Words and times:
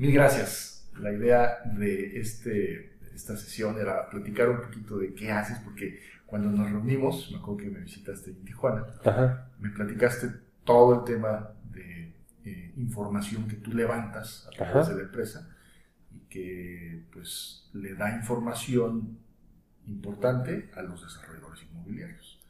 Mil 0.00 0.12
gracias. 0.12 0.90
La 0.98 1.12
idea 1.12 1.58
de 1.76 2.18
este, 2.18 2.96
esta 3.14 3.36
sesión 3.36 3.78
era 3.78 4.08
platicar 4.08 4.48
un 4.48 4.62
poquito 4.62 4.96
de 4.96 5.12
qué 5.12 5.30
haces, 5.30 5.58
porque 5.58 6.00
cuando 6.24 6.50
nos 6.50 6.70
reunimos, 6.70 7.28
me 7.30 7.36
acuerdo 7.36 7.58
que 7.58 7.70
me 7.70 7.80
visitaste 7.80 8.30
en 8.30 8.42
Tijuana, 8.42 8.86
me 9.58 9.68
platicaste 9.68 10.28
todo 10.64 11.00
el 11.00 11.04
tema 11.04 11.50
de 11.70 12.14
eh, 12.46 12.72
información 12.78 13.46
que 13.46 13.56
tú 13.56 13.74
levantas 13.74 14.48
a 14.48 14.56
través 14.56 14.88
de 14.88 14.94
la 14.94 15.02
empresa 15.02 15.54
y 16.10 16.20
que 16.20 17.04
pues 17.12 17.68
le 17.74 17.94
da 17.94 18.16
información 18.16 19.18
importante 19.86 20.70
a 20.76 20.80
los 20.80 21.02
desarrolladores 21.02 21.62
inmobiliarios. 21.64 22.42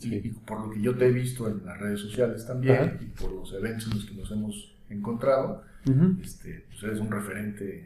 Y, 0.00 0.30
por 0.30 0.66
lo 0.66 0.70
que 0.70 0.80
yo 0.80 0.96
te 0.96 1.06
he 1.06 1.12
visto 1.12 1.50
en 1.50 1.66
las 1.66 1.78
redes 1.78 2.00
sociales 2.00 2.46
también 2.46 2.96
y 3.02 3.04
por 3.20 3.30
los 3.30 3.52
eventos 3.52 3.88
en 3.88 3.94
los 3.94 4.06
que 4.06 4.14
nos 4.14 4.30
hemos 4.32 4.74
encontrado, 4.88 5.67
este, 6.22 6.64
pues 6.68 6.82
eres 6.82 7.00
un 7.00 7.10
referente. 7.10 7.84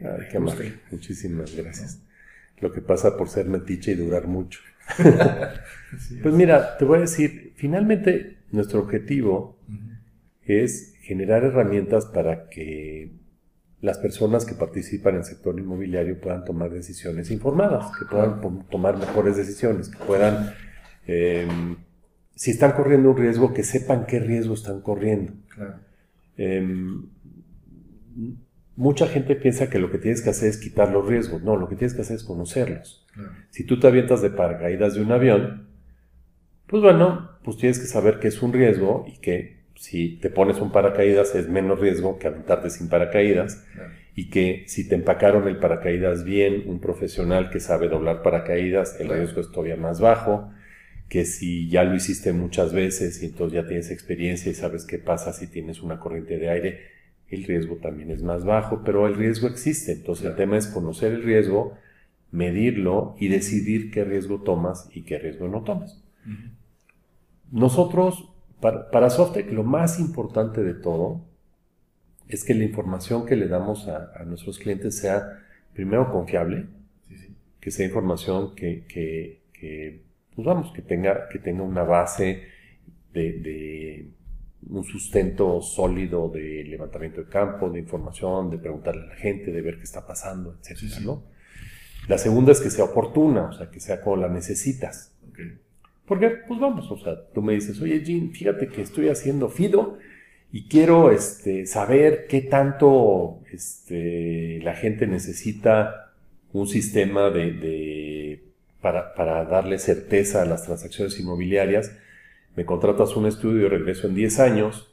Muchísimas 0.91 1.55
gracias. 1.55 2.01
Lo 2.59 2.71
que 2.71 2.81
pasa 2.81 3.17
por 3.17 3.29
ser 3.29 3.47
metiche 3.47 3.91
y 3.91 3.95
durar 3.95 4.27
mucho. 4.27 4.59
pues 6.21 6.33
mira, 6.33 6.77
te 6.77 6.85
voy 6.85 6.97
a 6.97 7.01
decir, 7.01 7.53
finalmente 7.55 8.37
nuestro 8.51 8.81
objetivo 8.81 9.57
es 10.45 10.95
generar 11.01 11.43
herramientas 11.43 12.05
para 12.05 12.49
que 12.49 13.11
las 13.81 13.97
personas 13.97 14.45
que 14.45 14.55
participan 14.55 15.15
en 15.15 15.19
el 15.19 15.25
sector 15.25 15.59
inmobiliario 15.59 16.19
puedan 16.19 16.45
tomar 16.45 16.69
decisiones 16.69 17.29
informadas, 17.31 17.91
que 17.97 18.05
puedan 18.05 18.39
tomar 18.69 18.97
mejores 18.97 19.35
decisiones, 19.35 19.89
que 19.89 19.97
puedan, 20.05 20.53
em, 21.05 21.75
si 22.33 22.51
están 22.51 22.71
corriendo 22.71 23.11
un 23.11 23.17
riesgo, 23.17 23.53
que 23.53 23.63
sepan 23.63 24.05
qué 24.05 24.19
riesgo 24.19 24.53
están 24.53 24.79
corriendo. 24.79 25.33
Em, 26.37 27.09
mucha 28.75 29.07
gente 29.07 29.35
piensa 29.35 29.69
que 29.69 29.79
lo 29.79 29.91
que 29.91 29.97
tienes 29.97 30.21
que 30.21 30.29
hacer 30.29 30.49
es 30.49 30.57
quitar 30.57 30.91
los 30.91 31.07
riesgos. 31.07 31.43
No, 31.43 31.55
lo 31.55 31.67
que 31.67 31.75
tienes 31.75 31.93
que 31.93 32.01
hacer 32.01 32.17
es 32.17 32.23
conocerlos. 32.23 33.05
Si 33.49 33.65
tú 33.65 33.79
te 33.79 33.87
avientas 33.87 34.21
de 34.21 34.29
paracaídas 34.29 34.95
de 34.95 35.01
un 35.01 35.11
avión, 35.11 35.67
pues 36.67 36.81
bueno, 36.81 37.29
pues 37.43 37.57
tienes 37.57 37.79
que 37.79 37.85
saber 37.85 38.19
que 38.19 38.27
es 38.27 38.41
un 38.41 38.53
riesgo 38.53 39.05
y 39.07 39.19
que 39.19 39.63
si 39.75 40.17
te 40.17 40.29
pones 40.29 40.59
un 40.59 40.71
paracaídas 40.71 41.35
es 41.35 41.49
menos 41.49 41.79
riesgo 41.79 42.17
que 42.17 42.27
aventarte 42.27 42.69
sin 42.69 42.89
paracaídas 42.89 43.65
y 44.15 44.29
que 44.29 44.63
si 44.67 44.87
te 44.87 44.95
empacaron 44.95 45.47
el 45.47 45.57
paracaídas 45.57 46.23
bien, 46.23 46.63
un 46.67 46.79
profesional 46.79 47.49
que 47.49 47.59
sabe 47.59 47.89
doblar 47.89 48.21
paracaídas, 48.21 48.99
el 48.99 49.09
riesgo 49.09 49.41
es 49.41 49.51
todavía 49.51 49.75
más 49.75 49.99
bajo, 49.99 50.51
que 51.09 51.25
si 51.25 51.69
ya 51.69 51.83
lo 51.83 51.95
hiciste 51.95 52.33
muchas 52.33 52.73
veces 52.73 53.21
y 53.21 53.27
entonces 53.27 53.61
ya 53.61 53.67
tienes 53.67 53.91
experiencia 53.91 54.51
y 54.51 54.55
sabes 54.55 54.85
qué 54.85 54.99
pasa 54.99 55.33
si 55.33 55.47
tienes 55.47 55.81
una 55.81 55.99
corriente 55.99 56.37
de 56.37 56.49
aire, 56.49 56.92
el 57.33 57.43
riesgo 57.45 57.77
también 57.77 58.11
es 58.11 58.23
más 58.23 58.45
bajo, 58.45 58.81
pero 58.83 59.07
el 59.07 59.15
riesgo 59.15 59.47
existe, 59.47 59.93
entonces 59.93 60.25
el 60.25 60.35
tema 60.35 60.57
es 60.57 60.67
conocer 60.67 61.13
el 61.13 61.23
riesgo, 61.23 61.77
medirlo 62.31 63.15
y 63.19 63.27
decidir 63.27 63.91
qué 63.91 64.03
riesgo 64.03 64.41
tomas 64.41 64.89
y 64.93 65.03
qué 65.03 65.19
riesgo 65.19 65.47
no 65.47 65.63
tomas. 65.63 66.01
Nosotros 67.51 68.29
para, 68.59 68.89
para 68.89 69.09
lo 69.51 69.63
más 69.63 69.99
importante 69.99 70.63
de 70.63 70.73
todo 70.73 71.21
es 72.27 72.43
que 72.43 72.53
la 72.53 72.63
información 72.63 73.25
que 73.25 73.35
le 73.35 73.47
damos 73.47 73.87
a, 73.87 74.23
nuestros 74.25 74.57
clientes 74.57 74.97
sea 74.97 75.39
primero 75.73 76.11
confiable, 76.11 76.65
que 77.59 77.71
sea 77.71 77.85
información 77.85 78.55
que, 78.55 79.41
pues 80.35 80.45
vamos, 80.45 80.71
que 80.73 80.81
tenga, 80.81 81.27
que 81.29 81.39
tenga 81.39 81.63
una 81.63 81.83
base 81.83 82.43
de, 83.13 84.07
un 84.69 84.83
sustento 84.83 85.61
sólido 85.61 86.29
de 86.29 86.63
levantamiento 86.63 87.21
de 87.21 87.29
campo, 87.29 87.69
de 87.69 87.79
información, 87.79 88.49
de 88.49 88.57
preguntarle 88.57 89.03
a 89.03 89.07
la 89.07 89.15
gente, 89.15 89.51
de 89.51 89.61
ver 89.61 89.77
qué 89.77 89.83
está 89.83 90.05
pasando, 90.05 90.57
etc. 90.59 90.81
La 92.07 92.17
segunda 92.17 92.51
es 92.51 92.59
que 92.59 92.69
sea 92.69 92.85
oportuna, 92.85 93.47
o 93.49 93.53
sea, 93.53 93.69
que 93.69 93.79
sea 93.79 94.01
como 94.01 94.17
la 94.17 94.29
necesitas. 94.29 95.15
Porque, 96.05 96.29
pues 96.47 96.59
vamos, 96.59 96.91
o 96.91 96.97
sea, 96.97 97.15
tú 97.33 97.41
me 97.41 97.53
dices, 97.53 97.79
oye, 97.81 98.03
Jean, 98.03 98.31
fíjate 98.31 98.67
que 98.67 98.81
estoy 98.81 99.07
haciendo 99.07 99.49
FIDO 99.49 99.97
y 100.51 100.67
quiero 100.67 101.11
este, 101.11 101.65
saber 101.65 102.27
qué 102.27 102.41
tanto 102.41 103.39
este, 103.51 104.59
la 104.61 104.75
gente 104.75 105.07
necesita 105.07 106.13
un 106.51 106.67
sistema 106.67 107.29
de, 107.29 108.43
para, 108.81 109.15
para, 109.15 109.45
darle 109.45 109.79
certeza 109.79 110.43
a 110.43 110.45
las 110.45 110.63
transacciones 110.63 111.19
inmobiliarias. 111.19 111.97
Me 112.55 112.65
contratas 112.65 113.15
un 113.15 113.25
estudio 113.25 113.65
y 113.65 113.69
regreso 113.69 114.07
en 114.07 114.15
10 114.15 114.39
años. 114.39 114.89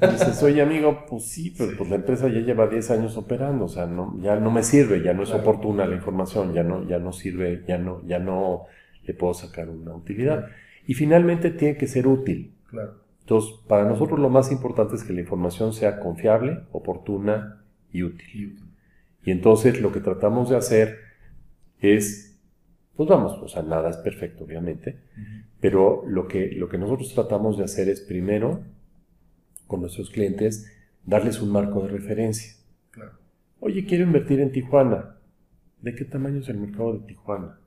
Y 0.00 0.06
dices, 0.06 0.42
oye 0.42 0.62
amigo, 0.62 1.06
pues 1.08 1.24
sí, 1.24 1.54
pero 1.56 1.76
pues 1.76 1.90
la 1.90 1.96
empresa 1.96 2.28
ya 2.28 2.40
lleva 2.40 2.68
10 2.68 2.90
años 2.92 3.16
operando, 3.16 3.64
o 3.64 3.68
sea, 3.68 3.86
no, 3.86 4.16
ya 4.20 4.36
no 4.36 4.50
me 4.50 4.62
sirve, 4.62 5.02
ya 5.02 5.12
no 5.12 5.24
es 5.24 5.32
oportuna 5.32 5.86
la 5.86 5.96
información, 5.96 6.54
ya 6.54 6.62
no, 6.62 6.86
ya 6.86 6.98
no 6.98 7.12
sirve, 7.12 7.64
ya 7.66 7.78
no, 7.78 8.00
ya 8.06 8.20
no 8.20 8.66
le 9.04 9.14
puedo 9.14 9.34
sacar 9.34 9.68
una 9.68 9.92
utilidad. 9.94 10.46
Y 10.86 10.94
finalmente 10.94 11.50
tiene 11.50 11.76
que 11.76 11.86
ser 11.88 12.06
útil. 12.06 12.54
Entonces, 13.20 13.52
para 13.66 13.84
nosotros 13.84 14.18
lo 14.18 14.28
más 14.28 14.50
importante 14.52 14.96
es 14.96 15.04
que 15.04 15.12
la 15.12 15.20
información 15.20 15.72
sea 15.72 16.00
confiable, 16.00 16.60
oportuna 16.72 17.64
y 17.92 18.02
útil. 18.02 18.58
Y 19.24 19.30
entonces 19.30 19.80
lo 19.80 19.92
que 19.92 20.00
tratamos 20.00 20.50
de 20.50 20.56
hacer 20.56 20.98
es, 21.80 22.38
pues 22.96 23.08
vamos, 23.08 23.38
o 23.40 23.48
sea, 23.48 23.62
nada 23.62 23.90
es 23.90 23.96
perfecto, 23.98 24.44
obviamente, 24.44 25.00
pero 25.62 26.04
lo 26.06 26.28
que, 26.28 26.50
lo 26.50 26.68
que 26.68 26.76
nosotros 26.76 27.14
tratamos 27.14 27.56
de 27.56 27.64
hacer 27.64 27.88
es 27.88 28.02
primero, 28.02 28.60
con 29.66 29.80
nuestros 29.80 30.10
clientes, 30.10 30.70
darles 31.06 31.40
un 31.40 31.50
marco 31.50 31.80
de 31.80 31.88
referencia. 31.88 32.52
Oye, 33.60 33.86
quiero 33.86 34.04
invertir 34.04 34.40
en 34.40 34.52
Tijuana. 34.52 35.16
¿De 35.80 35.94
qué 35.94 36.04
tamaño 36.04 36.40
es 36.40 36.48
el 36.50 36.58
mercado 36.58 36.92
de 36.92 37.06
Tijuana? 37.06 37.58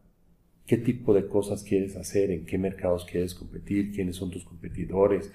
qué 0.65 0.77
tipo 0.77 1.13
de 1.13 1.27
cosas 1.27 1.63
quieres 1.63 1.95
hacer, 1.95 2.31
en 2.31 2.45
qué 2.45 2.57
mercados 2.57 3.05
quieres 3.05 3.35
competir, 3.35 3.91
quiénes 3.91 4.15
son 4.15 4.31
tus 4.31 4.45
competidores. 4.45 5.31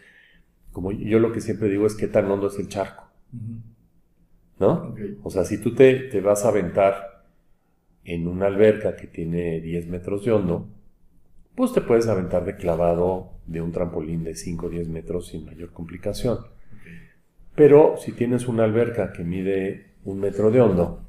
Como 0.72 0.92
yo 0.92 1.18
lo 1.18 1.32
que 1.32 1.40
siempre 1.40 1.68
digo 1.68 1.86
es 1.86 1.94
qué 1.94 2.08
tan 2.08 2.30
hondo 2.30 2.48
es 2.48 2.58
el 2.58 2.68
charco. 2.68 3.04
¿No? 4.58 4.94
O 5.22 5.30
sea, 5.30 5.44
si 5.44 5.58
tú 5.58 5.74
te, 5.74 5.94
te, 5.94 6.20
vas 6.20 6.44
a 6.44 6.48
aventar 6.48 7.24
en 8.04 8.28
una 8.28 8.46
alberca 8.46 8.96
que 8.96 9.06
tiene 9.06 9.60
10 9.60 9.86
metros 9.86 10.24
de 10.24 10.32
hondo, 10.32 10.68
pues 11.60 11.74
te 11.74 11.82
puedes 11.82 12.06
aventar 12.06 12.46
de 12.46 12.56
clavado 12.56 13.32
de 13.46 13.60
un 13.60 13.70
trampolín 13.70 14.24
de 14.24 14.34
5 14.34 14.64
o 14.64 14.70
10 14.70 14.88
metros 14.88 15.26
sin 15.26 15.44
mayor 15.44 15.72
complicación. 15.72 16.38
Pero 17.54 17.96
si 17.98 18.12
tienes 18.12 18.48
una 18.48 18.64
alberca 18.64 19.12
que 19.12 19.24
mide 19.24 19.92
un 20.04 20.20
metro 20.20 20.50
de 20.50 20.62
hondo, 20.62 21.06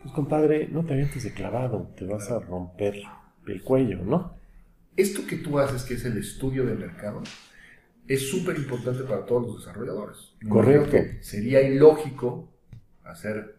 pues 0.00 0.14
compadre, 0.14 0.68
no 0.68 0.84
te 0.84 0.92
avientes 0.92 1.24
de 1.24 1.32
clavado, 1.32 1.90
te 1.96 2.04
vas 2.04 2.30
a 2.30 2.38
romper 2.38 3.02
el 3.48 3.60
cuello, 3.64 4.04
¿no? 4.04 4.36
Esto 4.96 5.26
que 5.26 5.38
tú 5.38 5.58
haces, 5.58 5.82
que 5.82 5.94
es 5.94 6.04
el 6.04 6.16
estudio 6.16 6.64
del 6.64 6.78
mercado, 6.78 7.20
es 8.06 8.30
súper 8.30 8.56
importante 8.56 9.02
para 9.02 9.26
todos 9.26 9.48
los 9.48 9.58
desarrolladores. 9.58 10.36
Correcto. 10.48 10.96
Sería 11.22 11.60
ilógico 11.60 12.50
hacer 13.02 13.56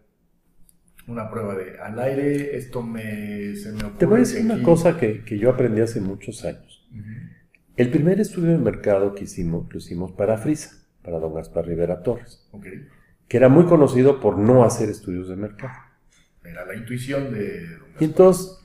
una 1.06 1.30
prueba 1.30 1.54
de 1.54 1.78
al 1.78 1.98
aire, 1.98 2.56
esto 2.56 2.82
me, 2.82 3.54
se 3.54 3.72
me 3.72 3.84
ocurre. 3.84 3.98
Te 3.98 4.06
voy 4.06 4.16
a 4.16 4.20
decir 4.20 4.44
una 4.44 4.62
cosa 4.62 4.98
que, 4.98 5.22
yo 5.38 5.50
aprendí 5.50 5.80
hace 5.80 6.00
muchos 6.00 6.44
años. 6.44 6.86
El 7.76 7.90
primer 7.90 8.20
estudio 8.20 8.52
de 8.52 8.58
mercado 8.58 9.14
que 9.14 9.24
hicimos, 9.24 9.66
lo 9.70 9.78
hicimos 9.78 10.12
para 10.12 10.38
Frisa, 10.38 10.84
para 11.02 11.18
don 11.18 11.34
Gaspar 11.34 11.66
Rivera 11.66 12.02
Torres, 12.02 12.48
que 13.28 13.36
era 13.36 13.48
muy 13.48 13.66
conocido 13.66 14.20
por 14.20 14.38
no 14.38 14.64
hacer 14.64 14.88
estudios 14.88 15.28
de 15.28 15.36
mercado. 15.36 15.74
Era 16.44 16.64
la 16.64 16.74
intuición 16.74 17.32
de 17.32 17.68
don 17.68 17.78
Gaspar. 17.80 18.02
Y 18.02 18.04
entonces, 18.04 18.58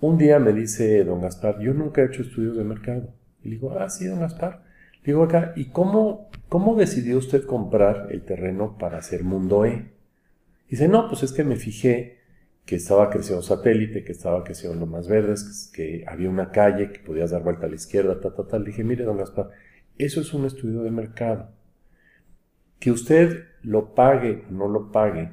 un 0.00 0.18
día 0.18 0.38
me 0.38 0.52
dice 0.52 1.02
don 1.04 1.22
Gaspar, 1.22 1.58
yo 1.60 1.72
nunca 1.72 2.02
he 2.02 2.06
hecho 2.06 2.22
estudios 2.22 2.56
de 2.56 2.64
mercado. 2.64 3.14
Y 3.42 3.48
le 3.48 3.54
digo, 3.56 3.76
ah, 3.78 3.88
sí, 3.88 4.06
don 4.06 4.20
Gaspar. 4.20 4.62
Le 5.02 5.12
digo 5.12 5.24
acá, 5.24 5.52
¿y 5.56 5.66
cómo, 5.66 6.30
cómo 6.48 6.76
decidió 6.76 7.18
usted 7.18 7.44
comprar 7.44 8.08
el 8.10 8.22
terreno 8.22 8.76
para 8.78 8.98
hacer 8.98 9.24
Mundo 9.24 9.64
E? 9.64 9.93
Dice, 10.68 10.88
no, 10.88 11.08
pues 11.08 11.22
es 11.22 11.32
que 11.32 11.44
me 11.44 11.56
fijé 11.56 12.18
que 12.64 12.76
estaba 12.76 13.10
creciendo 13.10 13.42
satélite, 13.42 14.04
que 14.04 14.12
estaba 14.12 14.42
creciendo 14.42 14.78
lo 14.78 14.86
más 14.86 15.06
verdes, 15.06 15.70
que, 15.74 16.04
había 16.06 16.30
una 16.30 16.50
calle, 16.50 16.90
que 16.90 17.00
podías 17.00 17.30
dar 17.30 17.42
vuelta 17.42 17.66
a 17.66 17.68
la 17.68 17.74
izquierda, 17.74 18.20
tal, 18.20 18.34
tal, 18.34 18.46
tal. 18.46 18.64
dije, 18.64 18.82
mire, 18.84 19.04
don 19.04 19.18
Gaspar, 19.18 19.50
eso 19.98 20.20
es 20.20 20.32
un 20.32 20.46
estudio 20.46 20.82
de 20.82 20.90
mercado. 20.90 21.50
Que 22.78 22.90
usted 22.90 23.44
lo 23.62 23.94
pague 23.94 24.44
o 24.48 24.52
no 24.52 24.68
lo 24.68 24.90
pague, 24.90 25.30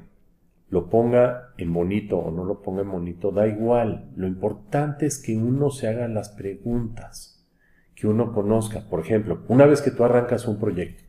lo 0.68 0.88
ponga 0.88 1.52
en 1.58 1.72
bonito 1.72 2.18
o 2.18 2.30
no 2.30 2.44
lo 2.44 2.62
ponga 2.62 2.82
en 2.82 2.90
bonito, 2.90 3.30
da 3.30 3.46
igual. 3.46 4.10
Lo 4.16 4.26
importante 4.26 5.06
es 5.06 5.18
que 5.18 5.36
uno 5.36 5.70
se 5.70 5.88
haga 5.88 6.08
las 6.08 6.30
preguntas, 6.30 7.46
que 7.94 8.06
uno 8.06 8.32
conozca. 8.32 8.88
Por 8.88 9.00
ejemplo, 9.00 9.42
una 9.48 9.66
vez 9.66 9.80
que 9.82 9.90
tú 9.90 10.04
arrancas 10.04 10.46
un 10.46 10.58
proyecto, 10.58 11.02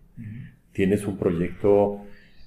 tienes 0.72 1.06
un 1.06 1.18
proyecto 1.18 2.02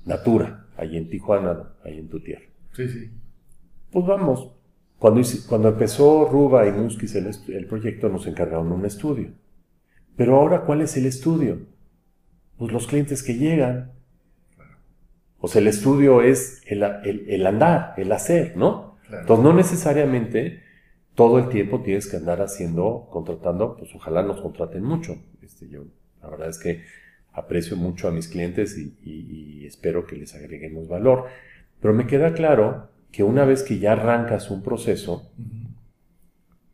Natura, 0.05 0.66
ahí 0.76 0.96
en 0.96 1.08
Tijuana, 1.08 1.75
ahí 1.84 1.99
en 1.99 2.08
tu 2.08 2.20
tierra. 2.20 2.44
Sí, 2.73 2.88
sí. 2.88 3.11
Pues 3.90 4.06
vamos. 4.06 4.52
Cuando, 4.99 5.20
cuando 5.49 5.69
empezó 5.69 6.26
Ruba 6.26 6.67
y 6.67 6.73
Muskis 6.73 7.14
el, 7.17 7.31
el 7.49 7.67
proyecto, 7.67 8.08
nos 8.08 8.26
encargaron 8.26 8.73
un 8.73 8.84
estudio. 8.87 9.31
Pero 10.17 10.37
ahora, 10.37 10.62
¿cuál 10.62 10.81
es 10.81 10.96
el 10.96 11.06
estudio? 11.06 11.58
Pues 12.58 12.73
los 12.73 12.87
clientes 12.87 13.23
que 13.23 13.34
llegan, 13.34 13.93
O 15.38 15.49
sea, 15.49 15.61
el 15.61 15.69
estudio 15.69 16.23
es 16.23 16.62
el, 16.67 16.82
andar, 17.46 17.94
el 17.99 18.11
hacer, 18.11 18.56
¿no? 18.56 18.96
Entonces, 19.11 19.44
no 19.44 19.52
necesariamente 19.52 20.62
todo 21.14 21.38
el 21.38 21.49
tiempo 21.49 21.82
tienes 21.82 22.08
que 22.08 22.17
andar 22.17 22.40
haciendo, 22.40 23.08
contratando, 23.11 23.76
pues 23.76 23.94
ojalá 23.94 24.23
nos 24.23 24.40
contraten 24.40 24.82
mucho. 24.82 25.17
Este, 25.43 25.69
yo, 25.69 25.84
la 26.23 26.31
verdad 26.31 26.49
es 26.49 26.58
que 26.58 26.82
aprecio 27.37 27.77
mucho 27.77 28.09
a 28.09 28.11
mis 28.11 28.29
clientes 28.29 28.77
y, 28.79 29.65
espero 29.67 30.06
que 30.06 30.17
les 30.17 30.35
agreguemos 30.35 30.88
valor. 30.88 31.27
Pero 31.81 31.93
me 31.93 32.06
queda 32.06 32.33
claro 32.33 32.88
que 33.12 33.23
una 33.23 33.44
vez 33.44 33.62
que 33.62 33.79
ya 33.79 33.93
arrancas 33.93 34.50
un 34.50 34.62
proceso, 34.62 35.31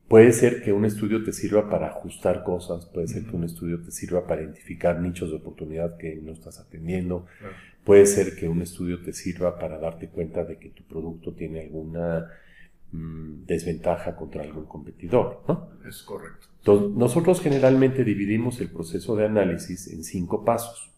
puede 0.09 0.32
ser 0.32 0.62
que 0.62 0.73
un 0.73 0.85
estudio 0.85 1.25
te 1.25 1.32
sirva 1.32 1.69
para 1.69 1.88
ajustar 1.88 2.44
cosas, 2.44 2.87
puede 2.87 3.09
ser 3.09 3.25
que 3.25 3.35
un 3.35 3.44
estudio 3.44 3.82
te 3.82 3.91
sirva 3.91 4.26
para 4.26 4.43
identificar 4.43 5.00
nichos 5.00 5.31
de 5.31 5.37
oportunidad 5.37 5.97
que 5.97 6.14
no 6.17 6.32
estás 6.32 6.61
atendiendo, 6.61 7.26
puede 7.82 8.06
ser 8.06 8.37
que 8.37 8.49
un 8.49 8.62
estudio 8.62 9.03
te 9.03 9.12
sirva 9.12 9.59
para 9.59 9.79
darte 9.79 10.09
cuenta 10.09 10.44
de 10.44 10.59
que 10.59 10.69
tu 10.69 10.85
producto 10.85 11.32
tiene 11.32 11.62
alguna 11.62 12.29
mm, 12.93 13.44
desventaja 13.44 14.17
contra 14.17 14.43
algún 14.43 14.67
competidor. 14.67 15.43
¿no? 15.49 15.71
Es 15.89 16.03
correcto. 16.03 16.47
Entonces, 16.59 16.97
nosotros 16.97 17.41
generalmente 17.41 18.05
dividimos 18.05 18.61
el 18.61 18.71
proceso 18.71 19.17
de 19.17 19.27
análisis 19.27 19.93
en 19.93 20.05
cinco 20.05 20.44
pasos. 20.44 20.93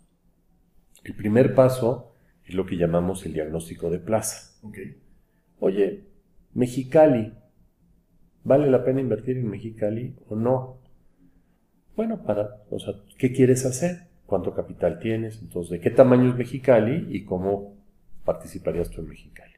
El 1.04 1.14
primer 1.14 1.54
paso 1.54 2.14
es 2.44 2.54
lo 2.54 2.66
que 2.66 2.76
llamamos 2.76 3.24
el 3.24 3.32
diagnóstico 3.32 3.90
de 3.90 3.98
plaza. 3.98 4.54
Oye, 5.58 6.04
Mexicali, 6.52 7.32
¿vale 8.44 8.70
la 8.70 8.84
pena 8.84 9.00
invertir 9.00 9.38
en 9.38 9.48
Mexicali 9.48 10.14
o 10.28 10.36
no? 10.36 10.78
Bueno, 11.96 12.22
para, 12.22 12.62
o 12.70 12.78
sea, 12.78 12.94
¿qué 13.18 13.32
quieres 13.32 13.64
hacer? 13.66 14.08
¿Cuánto 14.26 14.54
capital 14.54 14.98
tienes? 14.98 15.40
Entonces, 15.40 15.70
¿de 15.70 15.80
qué 15.80 15.90
tamaño 15.90 16.30
es 16.30 16.36
Mexicali 16.36 17.06
y 17.10 17.24
cómo 17.24 17.76
participarías 18.24 18.90
tú 18.90 19.00
en 19.00 19.08
Mexicali? 19.08 19.53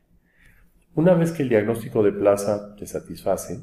Una 0.96 1.12
vez 1.12 1.30
que 1.30 1.42
el 1.42 1.50
diagnóstico 1.50 2.02
de 2.02 2.10
plaza 2.10 2.74
te 2.74 2.86
satisface, 2.86 3.60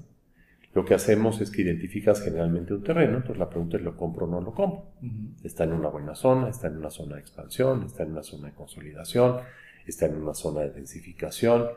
lo 0.76 0.86
que 0.86 0.94
hacemos 0.94 1.42
es 1.42 1.50
que 1.50 1.64
identificas 1.64 2.22
generalmente 2.22 2.76
un 2.76 2.84
terreno, 2.84 3.18
entonces 3.18 3.40
la 3.40 3.50
pregunta 3.50 3.78
es, 3.78 3.84
¿lo 3.84 3.98
compro 3.98 4.28
o 4.28 4.30
no 4.30 4.40
lo 4.40 4.54
compro? 4.54 4.92
Está 5.44 5.64
en 5.64 5.74
una 5.74 5.90
buena 5.90 6.14
zona, 6.14 6.50
está 6.50 6.68
en 6.68 6.78
una 6.78 6.92
zona 6.92 7.16
de 7.16 7.22
expansión, 7.22 7.84
está 7.84 8.04
en 8.04 8.12
una 8.12 8.22
zona 8.22 8.50
de 8.50 8.54
consolidación, 8.54 9.40
está 9.88 10.06
en 10.06 10.18
una 10.18 10.36
zona 10.36 10.62
de 10.62 10.72
densificación. 10.72 11.70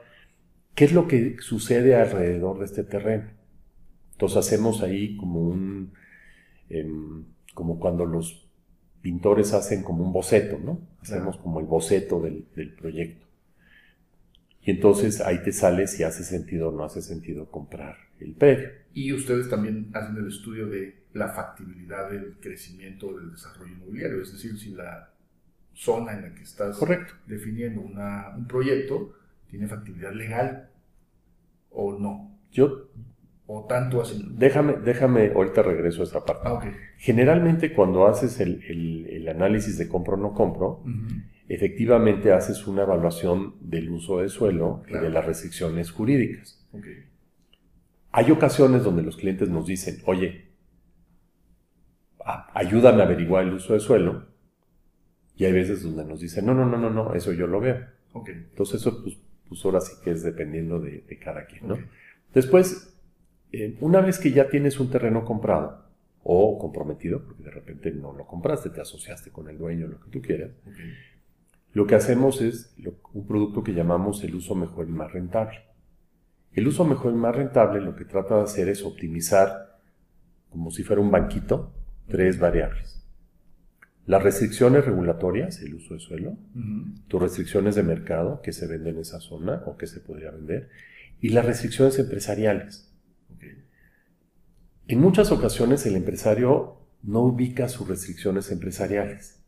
¿Qué 0.74 0.84
es 0.84 0.92
lo 0.92 1.08
que 1.08 1.36
sucede 1.40 1.96
alrededor 1.96 2.58
de 2.58 2.66
este 2.66 2.84
terreno? 2.84 3.30
Entonces 4.12 4.36
hacemos 4.36 4.82
ahí 4.82 5.16
como 5.16 5.40
un, 5.40 5.94
em, 6.68 7.24
como 7.54 7.80
cuando 7.80 8.04
los 8.04 8.46
pintores 9.00 9.54
hacen 9.54 9.82
como 9.82 10.04
un 10.04 10.12
boceto, 10.12 10.58
¿no? 10.58 10.80
Hacemos 11.00 11.38
como 11.38 11.60
el 11.60 11.66
boceto 11.66 12.20
del, 12.20 12.44
del 12.54 12.74
proyecto. 12.74 13.25
Y 14.66 14.72
entonces 14.72 15.20
ahí 15.20 15.42
te 15.44 15.52
sale 15.52 15.86
si 15.86 16.02
hace 16.02 16.24
sentido 16.24 16.70
o 16.70 16.72
no 16.72 16.82
hace 16.82 17.00
sentido 17.00 17.48
comprar 17.52 17.96
el 18.18 18.34
predio. 18.34 18.68
Y 18.92 19.12
ustedes 19.12 19.48
también 19.48 19.90
hacen 19.94 20.16
el 20.16 20.26
estudio 20.26 20.66
de 20.66 21.04
la 21.12 21.28
factibilidad 21.28 22.10
del 22.10 22.34
crecimiento 22.40 23.16
del 23.16 23.30
desarrollo 23.30 23.72
inmobiliario, 23.72 24.20
es 24.20 24.32
decir, 24.32 24.58
si 24.58 24.70
la 24.70 25.12
zona 25.72 26.14
en 26.14 26.22
la 26.22 26.34
que 26.34 26.42
estás 26.42 26.80
definiendo 27.26 27.80
un 27.80 28.48
proyecto 28.48 29.14
tiene 29.48 29.68
factibilidad 29.68 30.12
legal 30.12 30.68
o 31.70 31.96
no. 31.96 32.36
Yo 32.50 32.88
o 33.46 33.66
tanto 33.66 34.00
así. 34.00 34.26
Déjame, 34.36 34.78
déjame, 34.84 35.30
ahorita 35.32 35.62
regreso 35.62 36.00
a 36.00 36.04
esa 36.06 36.24
parte. 36.24 36.48
Ah, 36.48 36.60
Generalmente 36.98 37.72
cuando 37.72 38.08
haces 38.08 38.40
el, 38.40 39.28
análisis 39.28 39.78
de 39.78 39.86
compro 39.86 40.14
o 40.14 40.16
no 40.16 40.32
compro, 40.32 40.82
efectivamente 41.48 42.32
haces 42.32 42.66
una 42.66 42.82
evaluación 42.82 43.54
del 43.60 43.90
uso 43.90 44.20
de 44.20 44.28
suelo 44.28 44.82
y 44.88 44.94
de 44.94 45.10
las 45.10 45.24
restricciones 45.24 45.90
jurídicas. 45.90 46.66
Hay 48.12 48.30
ocasiones 48.30 48.82
donde 48.82 49.02
los 49.02 49.16
clientes 49.16 49.48
nos 49.48 49.66
dicen, 49.66 50.02
oye, 50.06 50.46
ayúdame 52.54 53.02
a 53.02 53.04
averiguar 53.04 53.44
el 53.44 53.54
uso 53.54 53.74
de 53.74 53.80
suelo. 53.80 54.26
Y 55.36 55.44
hay 55.44 55.52
veces 55.52 55.82
donde 55.82 56.04
nos 56.04 56.20
dicen, 56.20 56.46
no, 56.46 56.54
no, 56.54 56.64
no, 56.64 56.78
no, 56.78 56.90
no, 56.90 57.14
eso 57.14 57.32
yo 57.32 57.46
lo 57.46 57.60
veo. 57.60 57.84
Entonces 58.26 58.80
eso, 58.80 59.02
pues, 59.02 59.18
pues, 59.48 59.64
ahora 59.64 59.80
sí 59.80 59.92
que 60.02 60.10
es 60.10 60.22
dependiendo 60.22 60.80
de, 60.80 61.04
cada 61.22 61.44
quien, 61.44 61.68
¿no? 61.68 61.78
Después, 62.32 62.98
eh, 63.52 63.76
una 63.80 64.00
vez 64.00 64.18
que 64.18 64.32
ya 64.32 64.48
tienes 64.48 64.80
un 64.80 64.90
terreno 64.90 65.24
comprado 65.24 65.84
o 66.22 66.58
comprometido, 66.58 67.22
porque 67.22 67.42
de 67.42 67.50
repente 67.50 67.92
no 67.92 68.12
lo 68.12 68.26
compraste, 68.26 68.70
te 68.70 68.80
asociaste 68.80 69.30
con 69.30 69.48
el 69.48 69.58
dueño, 69.58 69.86
lo 69.86 70.00
que 70.00 70.10
tú 70.10 70.22
quieras, 70.22 70.50
lo 71.76 71.86
que 71.86 71.94
hacemos 71.94 72.40
es 72.40 72.74
un 73.12 73.26
producto 73.26 73.62
que 73.62 73.74
llamamos 73.74 74.24
el 74.24 74.34
uso 74.34 74.54
mejor 74.54 74.88
y 74.88 74.92
más 74.92 75.12
rentable. 75.12 75.58
El 76.54 76.68
uso 76.68 76.86
mejor 76.86 77.12
y 77.12 77.16
más 77.16 77.36
rentable 77.36 77.82
lo 77.82 77.94
que 77.94 78.06
trata 78.06 78.36
de 78.36 78.44
hacer 78.44 78.70
es 78.70 78.82
optimizar, 78.82 79.78
como 80.48 80.70
si 80.70 80.84
fuera 80.84 81.02
un 81.02 81.10
banquito, 81.10 81.74
tres 82.08 82.38
variables. 82.38 83.06
Las 84.06 84.22
restricciones 84.22 84.86
regulatorias, 84.86 85.60
el 85.60 85.74
uso 85.74 85.92
de 85.92 86.00
suelo, 86.00 86.38
tus 87.08 87.20
restricciones 87.20 87.74
de 87.74 87.82
mercado, 87.82 88.40
que 88.40 88.54
se 88.54 88.66
vende 88.66 88.88
en 88.88 89.00
esa 89.00 89.20
zona 89.20 89.62
o 89.66 89.76
que 89.76 89.86
se 89.86 90.00
podría 90.00 90.30
vender, 90.30 90.70
y 91.20 91.28
las 91.28 91.44
restricciones 91.44 91.98
empresariales. 91.98 92.90
En 94.88 94.98
muchas 94.98 95.30
ocasiones 95.30 95.84
el 95.84 95.96
empresario 95.96 96.78
no 97.02 97.20
ubica 97.20 97.68
sus 97.68 97.86
restricciones 97.86 98.50
empresariales. 98.50 99.42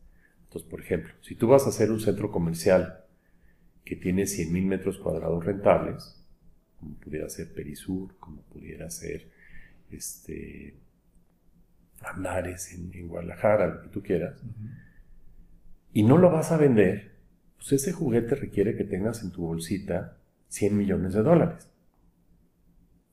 Entonces, 0.49 0.67
por 0.67 0.81
ejemplo, 0.81 1.13
si 1.21 1.35
tú 1.35 1.47
vas 1.47 1.67
a 1.67 1.69
hacer 1.69 1.91
un 1.91 1.99
centro 1.99 2.31
comercial 2.31 3.05
que 3.85 3.95
tiene 3.95 4.23
100.000 4.23 4.65
metros 4.65 4.97
cuadrados 4.97 5.45
rentables, 5.45 6.25
como 6.79 6.95
pudiera 6.95 7.29
ser 7.29 7.53
Perisur, 7.53 8.15
como 8.19 8.41
pudiera 8.41 8.89
ser 8.89 9.27
este, 9.91 10.73
Andares 12.01 12.73
en, 12.73 13.07
Guadalajara, 13.07 13.67
lo 13.67 13.81
que 13.83 13.89
tú 13.89 14.01
quieras, 14.01 14.39
y 15.93 16.01
no 16.01 16.17
lo 16.17 16.31
vas 16.31 16.51
a 16.51 16.57
vender, 16.57 17.11
pues 17.57 17.73
ese 17.73 17.91
juguete 17.91 18.33
requiere 18.33 18.75
que 18.75 18.85
tengas 18.85 19.21
en 19.21 19.31
tu 19.31 19.45
bolsita 19.45 20.17
100 20.47 20.75
millones 20.75 21.13
de 21.13 21.21
dólares. 21.21 21.67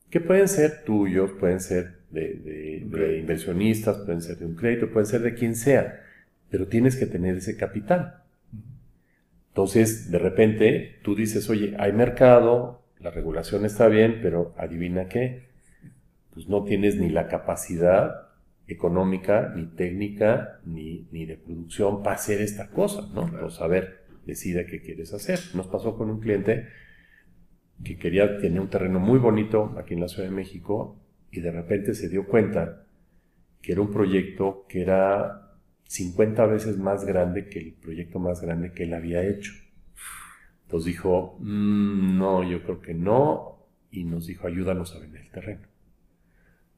Que 0.08 0.20
pueden 0.22 0.48
ser 0.48 0.84
tuyos, 0.84 1.32
pueden 1.32 1.60
ser 1.60 1.98
de, 2.10 2.32
de 2.34 3.18
inversionistas, 3.18 3.98
pueden 3.98 4.22
ser 4.22 4.38
de 4.38 4.46
un 4.46 4.54
crédito, 4.54 4.90
pueden 4.90 5.06
ser 5.06 5.20
de 5.20 5.34
quien 5.34 5.54
sea, 5.54 6.05
pero 6.50 6.68
tienes 6.68 6.96
que 6.96 7.06
tener 7.06 7.36
ese 7.36 7.56
capital. 7.56 8.22
Entonces, 9.48 10.10
de 10.10 10.18
repente, 10.18 10.98
tú 11.02 11.14
dices, 11.14 11.48
oye, 11.48 11.74
hay 11.78 11.92
mercado, 11.92 12.82
la 12.98 13.10
regulación 13.10 13.64
está 13.64 13.88
bien, 13.88 14.20
pero 14.22 14.54
adivina 14.58 15.08
qué, 15.08 15.48
pues 16.34 16.48
no 16.48 16.64
tienes 16.64 16.96
ni 16.96 17.08
la 17.08 17.28
capacidad 17.28 18.26
económica, 18.68 19.52
ni 19.56 19.66
técnica, 19.66 20.60
ni, 20.64 21.08
ni 21.10 21.24
de 21.24 21.36
producción 21.36 22.02
para 22.02 22.16
hacer 22.16 22.40
esta 22.40 22.68
cosa, 22.68 23.08
¿no? 23.14 23.30
Pues 23.30 23.60
a 23.60 23.66
ver, 23.66 24.04
decide 24.26 24.66
qué 24.66 24.82
quieres 24.82 25.14
hacer. 25.14 25.38
Nos 25.54 25.68
pasó 25.68 25.96
con 25.96 26.10
un 26.10 26.20
cliente 26.20 26.66
que 27.84 27.96
quería, 27.96 28.38
tener 28.38 28.60
un 28.60 28.68
terreno 28.68 29.00
muy 29.00 29.18
bonito 29.18 29.74
aquí 29.78 29.94
en 29.94 30.00
la 30.00 30.08
Ciudad 30.08 30.28
de 30.28 30.34
México 30.34 30.98
y 31.30 31.40
de 31.40 31.50
repente 31.50 31.94
se 31.94 32.08
dio 32.08 32.26
cuenta 32.26 32.84
que 33.62 33.72
era 33.72 33.80
un 33.80 33.90
proyecto 33.90 34.64
que 34.68 34.82
era 34.82 35.45
50 35.86 36.46
veces 36.46 36.78
más 36.78 37.04
grande 37.04 37.48
que 37.48 37.58
el 37.58 37.74
proyecto 37.74 38.18
más 38.18 38.40
grande 38.40 38.72
que 38.72 38.84
él 38.84 38.94
había 38.94 39.24
hecho. 39.24 39.52
Entonces 40.64 40.86
dijo, 40.86 41.36
mm, 41.40 42.18
no, 42.18 42.42
yo 42.42 42.62
creo 42.62 42.80
que 42.80 42.94
no, 42.94 43.66
y 43.90 44.04
nos 44.04 44.26
dijo, 44.26 44.46
ayúdanos 44.46 44.94
a 44.94 44.98
vender 44.98 45.22
el 45.22 45.30
terreno. 45.30 45.66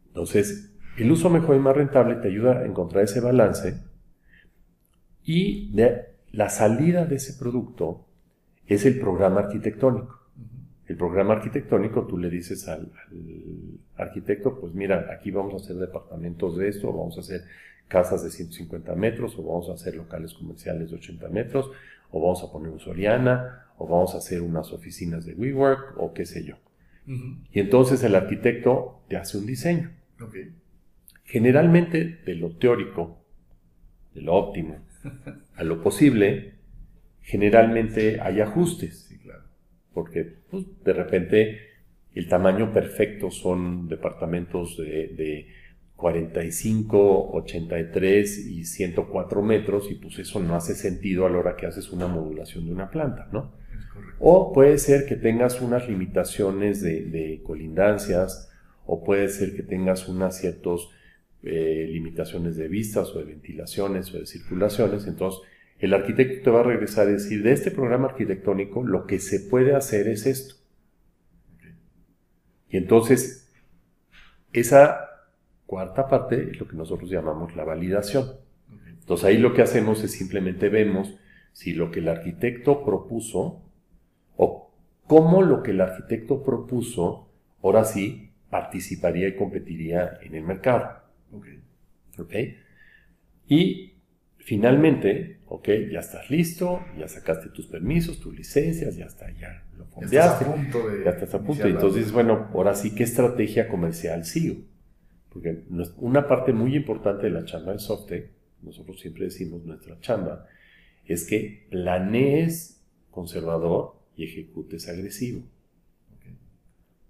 Entonces, 0.08 0.74
el 0.98 1.10
uso 1.10 1.30
mejor 1.30 1.56
y 1.56 1.60
más 1.60 1.76
rentable 1.76 2.16
te 2.16 2.28
ayuda 2.28 2.58
a 2.58 2.66
encontrar 2.66 3.04
ese 3.04 3.20
balance 3.20 3.82
y 5.22 5.70
la 6.32 6.48
salida 6.48 7.04
de 7.04 7.16
ese 7.16 7.34
producto 7.38 8.06
es 8.66 8.84
el 8.86 8.98
programa 8.98 9.40
arquitectónico. 9.40 10.18
El 10.86 10.96
programa 10.96 11.34
arquitectónico, 11.34 12.06
tú 12.06 12.16
le 12.16 12.30
dices 12.30 12.66
al, 12.66 12.90
arquitecto, 13.96 14.58
pues 14.58 14.72
mira, 14.72 15.06
aquí 15.12 15.30
vamos 15.30 15.52
a 15.52 15.56
hacer 15.56 15.76
departamentos 15.76 16.56
de 16.56 16.68
esto, 16.68 16.90
vamos 16.90 17.18
a 17.18 17.20
hacer 17.20 17.42
casas 17.88 18.23
de 18.23 18.30
150 18.30 18.95
metros, 18.95 19.38
o 19.38 19.42
vamos 19.42 19.68
a 19.71 19.75
hacer 19.75 19.97
locales 19.97 20.35
comerciales 20.35 20.90
de 20.90 20.97
80 20.97 21.28
metros, 21.28 21.71
o 22.11 22.21
vamos 22.21 22.42
a 22.42 22.52
poner 22.52 22.71
un 22.71 22.80
Soriana, 22.80 23.66
o 23.78 23.87
vamos 23.87 24.14
a 24.14 24.18
hacer 24.18 24.42
unas 24.42 24.73
oficinas 24.73 25.25
de 25.25 25.35
WeWork, 25.35 25.95
o 25.97 26.12
qué 26.12 26.25
sé 26.26 26.45
yo. 26.45 26.57
Y 27.07 27.61
entonces 27.61 28.02
el 28.04 28.14
arquitecto 28.14 29.00
te 29.09 29.16
hace 29.16 29.38
un 29.38 29.47
diseño. 29.47 29.90
Generalmente 31.25 32.21
de 32.25 32.35
lo 32.35 32.50
teórico, 32.57 33.25
de 34.14 34.21
lo 34.21 34.35
óptimo, 34.35 34.76
a 35.54 35.64
lo 35.64 35.83
posible, 35.83 36.54
generalmente 37.23 38.21
hay 38.21 38.40
ajustes. 38.40 39.14
Porque 39.95 40.25
pues, 40.50 40.64
de 40.85 40.92
repente 40.92 41.59
el 42.14 42.28
tamaño 42.28 42.73
perfecto 42.73 43.30
son 43.30 43.88
departamentos 43.88 44.76
de, 44.76 45.49
45, 45.99 47.33
83 47.33 48.47
y 48.47 48.64
104 48.64 49.43
metros 49.43 49.90
y 49.90 49.97
pues 49.97 50.21
eso 50.21 50.38
no 50.38 50.55
hace 50.55 50.76
sentido 50.76 51.26
a 51.26 51.28
la 51.28 51.38
hora 51.38 51.57
que 51.57 51.67
haces 51.67 51.90
una 51.90 52.07
modulación 52.07 52.67
de 52.67 52.73
una 52.73 52.88
planta, 52.88 53.28
¿no? 53.33 53.52
O 54.21 54.52
puede 54.52 54.78
ser 54.78 55.07
que 55.07 55.17
tengas 55.17 55.61
unas 55.61 55.88
limitaciones 55.88 56.83
de, 56.83 57.43
colindancias 57.45 58.49
o 58.87 59.02
puede 59.02 59.28
ser 59.28 59.57
que 59.57 59.64
tengas 59.64 60.09
unas 60.09 60.38
ciertas 60.38 60.83
eh, 61.43 61.88
limitaciones 61.90 62.57
de 62.57 62.69
vistas 62.69 63.09
o 63.17 63.19
de 63.19 63.25
ventilaciones 63.25 64.14
o 64.14 64.21
de 64.21 64.26
circulaciones. 64.26 65.05
Entonces, 65.09 65.40
el 65.81 65.95
arquitecto 65.95 66.45
te 66.45 66.50
va 66.50 66.61
a 66.61 66.62
regresar 66.64 67.09
a 67.09 67.11
decir, 67.11 67.43
de 67.43 67.50
este 67.50 67.73
programa 67.73 68.07
arquitectónico 68.07 68.85
lo 68.85 69.05
que 69.05 69.19
se 69.19 69.40
puede 69.40 69.75
hacer 69.75 70.07
es 70.07 70.26
esto. 70.26 70.55
Y 72.71 72.76
entonces, 72.76 73.52
esa 74.52 75.07
cuarta 75.68 76.08
parte 76.08 76.48
es 76.50 76.58
lo 76.58 76.66
que 76.66 76.76
nosotros 76.76 77.10
llamamos 77.10 77.54
la 77.54 77.62
validación. 77.62 78.26
Entonces 78.88 79.26
ahí 79.26 79.37
lo 79.37 79.52
que 79.52 79.60
hacemos 79.60 80.02
es 80.02 80.12
simplemente 80.12 80.70
vemos 80.70 81.14
si 81.52 81.75
lo 81.75 81.90
que 81.90 82.00
el 82.00 82.08
arquitecto 82.08 82.82
propuso 82.82 83.60
o 84.38 84.72
cómo 85.06 85.42
lo 85.42 85.62
que 85.62 85.72
el 85.72 85.82
arquitecto 85.82 86.42
propuso 86.42 87.28
ahora 87.62 87.84
sí 87.84 88.30
participaría 88.48 89.28
y 89.28 89.37
competiría 89.37 90.18
en 90.22 90.37
el 90.37 90.42
mercado. 90.42 91.02
Ok. 92.18 92.34
Y 93.46 93.92
finalmente, 94.38 95.40
ok, 95.48 95.68
ya 95.92 96.00
estás 96.00 96.30
listo, 96.30 96.82
ya 96.98 97.08
sacaste 97.08 97.50
tus 97.50 97.66
permisos, 97.66 98.20
tus 98.20 98.34
licencias, 98.34 98.96
ya 98.96 99.04
está, 99.04 99.30
ya 99.32 99.64
lo 99.76 99.84
fondeaste. 99.84 100.16
Ya 100.16 100.25
estás 100.25 100.48
a 100.48 100.54
punto 100.54 100.88
de. 100.88 101.04
Ya 101.04 101.10
estás 101.10 101.34
a 101.34 101.42
punto. 101.42 101.66
Entonces, 101.66 102.10
bueno, 102.10 102.48
ahora 102.54 102.75
sí, 102.75 102.94
¿qué 102.94 103.02
estrategia 103.02 103.68
comercial 103.68 104.25
sigo? 104.25 104.62
Porque 105.30 105.64
una 105.99 106.26
parte 106.26 106.52
muy 106.52 106.75
importante 106.75 107.26
de 107.26 107.32
la 107.32 107.44
chamba 107.44 107.73
de 107.73 107.78
Softec, 107.78 108.30
nosotros 108.62 109.00
siempre 109.00 109.25
decimos 109.25 109.64
nuestra 109.64 110.00
chamba, 110.00 110.47
es 111.04 111.26
que 111.26 111.66
planees 111.70 112.82
conservador 113.11 113.94
y 114.16 114.25
ejecutes 114.25 114.88
agresivo. 114.88 115.42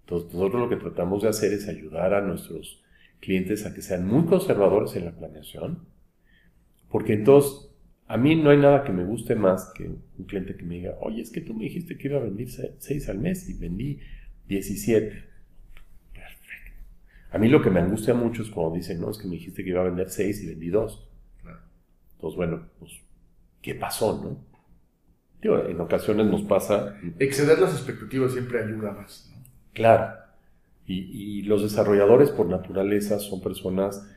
Entonces, 0.00 0.32
nosotros 0.32 0.62
lo 0.62 0.68
que 0.68 0.76
tratamos 0.76 1.22
de 1.22 1.28
hacer 1.28 1.52
es 1.52 1.68
ayudar 1.68 2.14
a 2.14 2.22
nuestros 2.22 2.82
clientes 3.20 3.66
a 3.66 3.75
que 3.75 3.82
sean 3.82 4.06
muy 4.06 4.25
conservadores 4.25 4.96
en 4.96 5.04
la 5.04 5.12
planeación, 5.12 5.87
porque 6.90 7.14
entonces 7.14 7.68
a 8.06 8.16
mí 8.16 8.34
no 8.34 8.48
hay 8.50 8.56
nada 8.56 8.84
que 8.84 8.92
me 8.92 9.04
guste 9.04 9.34
más 9.34 9.70
que 9.76 9.84
un 9.84 10.25
cliente 10.26 10.56
que 10.56 10.64
me 10.64 10.76
diga, 10.76 10.96
oye, 11.00 11.20
es 11.20 11.30
que 11.30 11.42
tú 11.42 11.54
me 11.54 11.64
dijiste 11.64 11.98
que 11.98 12.08
iba 12.08 12.16
a 12.16 12.22
vender 12.22 12.48
6 12.78 13.08
al 13.10 13.18
mes 13.18 13.48
y 13.50 13.54
vendí 13.54 13.98
17. 14.46 15.27
A 17.30 17.38
mí 17.38 17.49
lo 17.49 17.61
que 17.61 17.70
me 17.70 17.80
angustia 17.80 18.14
mucho 18.14 18.42
es 18.42 18.50
cuando 18.50 18.76
dicen, 18.76 19.00
no, 19.00 19.11
es 19.11 19.18
que 19.18 19.26
me 19.26 19.35
dijiste 19.35 19.62
que 19.62 19.70
iba 19.70 19.80
a 19.80 19.85
vender 19.85 20.08
6 20.11 20.42
y 20.42 20.47
vendí 20.47 20.68
2. 20.68 21.08
Entonces, 22.14 22.37
bueno, 22.37 22.68
pues, 22.78 22.92
¿qué 23.62 23.75
pasó, 23.75 24.20
no? 24.23 24.49
en 25.40 25.80
ocasiones 25.80 26.26
nos 26.26 26.42
pasa... 26.42 26.99
Exceder 27.18 27.61
las 27.61 27.73
expectativas 27.73 28.32
siempre 28.32 28.62
ayuda 28.62 28.90
más, 28.90 29.30
¿no? 29.32 29.44
Claro. 29.73 30.18
Y, 30.85 31.42
los 31.42 31.62
desarrolladores 31.62 32.30
por 32.30 32.47
naturaleza 32.47 33.18
son 33.18 33.42
personas, 33.42 34.08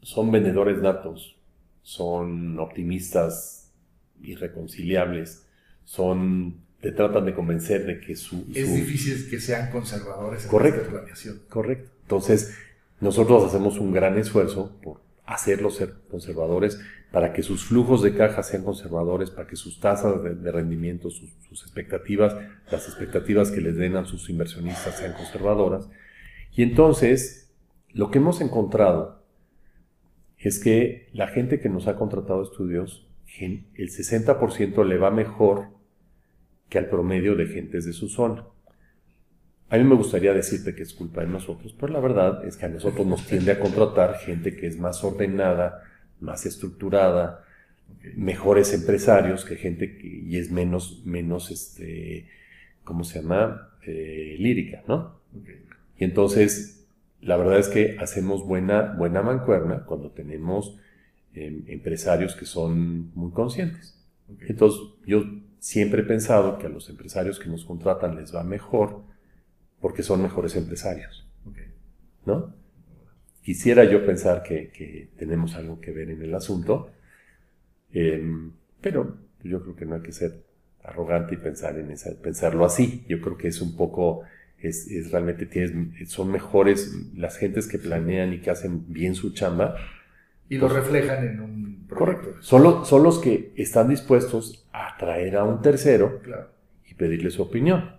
son 0.00 0.32
vendedores 0.32 0.80
natos, 0.80 1.38
son 1.82 2.58
optimistas 2.58 3.74
irreconciliables, 4.22 5.46
son 5.84 6.65
te 6.80 6.92
tratan 6.92 7.24
de 7.24 7.34
convencer 7.34 7.86
de 7.86 8.00
que 8.00 8.16
su... 8.16 8.46
Es 8.54 8.74
difícil 8.74 9.28
que 9.30 9.40
sean 9.40 9.70
conservadores 9.70 10.44
en 10.44 10.50
correcto, 10.50 10.90
planeación. 10.90 11.40
Correcto. 11.48 11.90
Entonces, 12.02 12.54
nosotros 13.00 13.44
hacemos 13.44 13.78
un 13.78 13.92
gran 13.92 14.18
esfuerzo 14.18 14.78
por 14.82 15.00
hacerlos 15.24 15.76
ser 15.76 15.94
conservadores 16.10 16.80
para 17.10 17.32
que 17.32 17.42
sus 17.42 17.64
flujos 17.64 18.02
de 18.02 18.14
caja 18.14 18.42
sean 18.42 18.62
conservadores, 18.62 19.30
para 19.30 19.48
que 19.48 19.56
sus 19.56 19.80
tasas 19.80 20.22
de, 20.22 20.52
rendimiento, 20.52 21.10
sus, 21.10 21.30
sus, 21.48 21.62
expectativas, 21.62 22.36
las 22.70 22.86
expectativas 22.86 23.50
que 23.50 23.60
les 23.60 23.76
den 23.76 23.96
a 23.96 24.04
sus 24.04 24.28
inversionistas 24.28 24.98
sean 24.98 25.14
conservadoras. 25.14 25.88
Y 26.52 26.62
entonces, 26.62 27.50
lo 27.92 28.10
que 28.10 28.18
hemos 28.18 28.40
encontrado 28.40 29.22
es 30.38 30.58
que 30.58 31.08
la 31.12 31.28
gente 31.28 31.60
que 31.60 31.68
nos 31.68 31.88
ha 31.88 31.96
contratado 31.96 32.42
estudios, 32.42 33.06
el 33.38 33.64
60% 33.74 34.84
le 34.84 34.98
va 34.98 35.10
mejor 35.10 35.75
que 36.68 36.78
al 36.78 36.88
promedio 36.88 37.34
de 37.34 37.46
gentes 37.46 37.84
de 37.84 37.92
su 37.92 38.08
zona. 38.08 38.44
A 39.68 39.78
mí 39.78 39.84
me 39.84 39.96
gustaría 39.96 40.32
decirte 40.32 40.74
que 40.74 40.82
es 40.82 40.94
culpa 40.94 41.22
de 41.22 41.26
nosotros, 41.26 41.74
pero 41.78 41.92
la 41.92 42.00
verdad 42.00 42.44
es 42.44 42.56
que 42.56 42.66
a 42.66 42.68
nosotros 42.68 43.06
nos 43.06 43.26
tiende 43.26 43.52
a 43.52 43.58
contratar 43.58 44.18
gente 44.18 44.54
que 44.54 44.66
es 44.66 44.78
más 44.78 45.02
ordenada, 45.02 45.82
más 46.20 46.46
estructurada, 46.46 47.44
mejores 48.14 48.72
empresarios 48.72 49.44
que 49.44 49.56
gente 49.56 49.96
que 49.98 50.06
y 50.06 50.36
es 50.36 50.50
menos, 50.50 51.02
menos 51.04 51.50
este, 51.50 52.28
¿cómo 52.84 53.04
se 53.04 53.20
llama? 53.20 53.70
Eh, 53.86 54.36
lírica, 54.38 54.82
¿no? 54.86 55.20
Y 55.98 56.04
entonces, 56.04 56.86
la 57.20 57.36
verdad 57.36 57.58
es 57.58 57.68
que 57.68 57.96
hacemos 57.98 58.44
buena, 58.44 58.94
buena 58.96 59.22
mancuerna 59.22 59.84
cuando 59.84 60.10
tenemos 60.10 60.78
em, 61.34 61.64
empresarios 61.66 62.34
que 62.36 62.46
son 62.46 63.12
muy 63.14 63.32
conscientes. 63.32 63.98
Entonces, 64.40 64.80
yo 65.06 65.24
siempre 65.66 66.02
he 66.02 66.04
pensado 66.04 66.58
que 66.58 66.66
a 66.66 66.68
los 66.68 66.88
empresarios 66.88 67.40
que 67.40 67.48
nos 67.48 67.64
contratan 67.64 68.14
les 68.14 68.32
va 68.32 68.44
mejor 68.44 69.02
porque 69.80 70.04
son 70.04 70.22
mejores 70.22 70.54
empresarios. 70.54 71.28
¿No? 72.24 72.54
Quisiera 73.42 73.82
yo 73.82 74.06
pensar 74.06 74.44
que, 74.44 75.10
tenemos 75.18 75.56
algo 75.56 75.80
que 75.80 75.90
ver 75.90 76.10
en 76.10 76.22
el 76.22 76.32
asunto, 76.36 76.92
em, 77.92 78.52
pero 78.80 79.16
yo 79.42 79.60
creo 79.62 79.74
que 79.74 79.86
no 79.86 79.96
hay 79.96 80.02
que 80.02 80.12
ser 80.12 80.44
arrogante 80.84 81.34
y 81.34 81.38
pensar 81.38 81.76
en 81.78 81.90
esa, 81.90 82.10
pensarlo 82.22 82.64
así. 82.64 83.04
Yo 83.08 83.20
creo 83.20 83.36
que 83.36 83.48
es 83.48 83.60
un 83.60 83.76
poco, 83.76 84.22
es, 84.58 85.10
realmente 85.10 85.46
tienes, 85.46 85.72
son 86.08 86.30
mejores 86.30 86.92
las 87.16 87.38
gentes 87.38 87.66
que 87.66 87.78
planean 87.78 88.32
y 88.32 88.40
que 88.40 88.50
hacen 88.50 88.92
bien 88.92 89.16
su 89.16 89.32
chamba. 89.32 89.76
Y 90.48 90.58
lo 90.58 90.68
reflejan 90.68 91.26
en 91.26 91.40
un 91.40 91.65
Correcto. 91.88 92.30
Son, 92.40 92.84
son 92.84 93.02
los 93.02 93.18
que 93.18 93.52
están 93.56 93.88
dispuestos 93.88 94.66
traer 94.98 95.36
a 95.36 95.44
un 95.44 95.62
tercero 95.62 96.20
y 96.88 96.94
pedirle 96.94 97.30
su 97.30 97.42
opinión. 97.42 97.96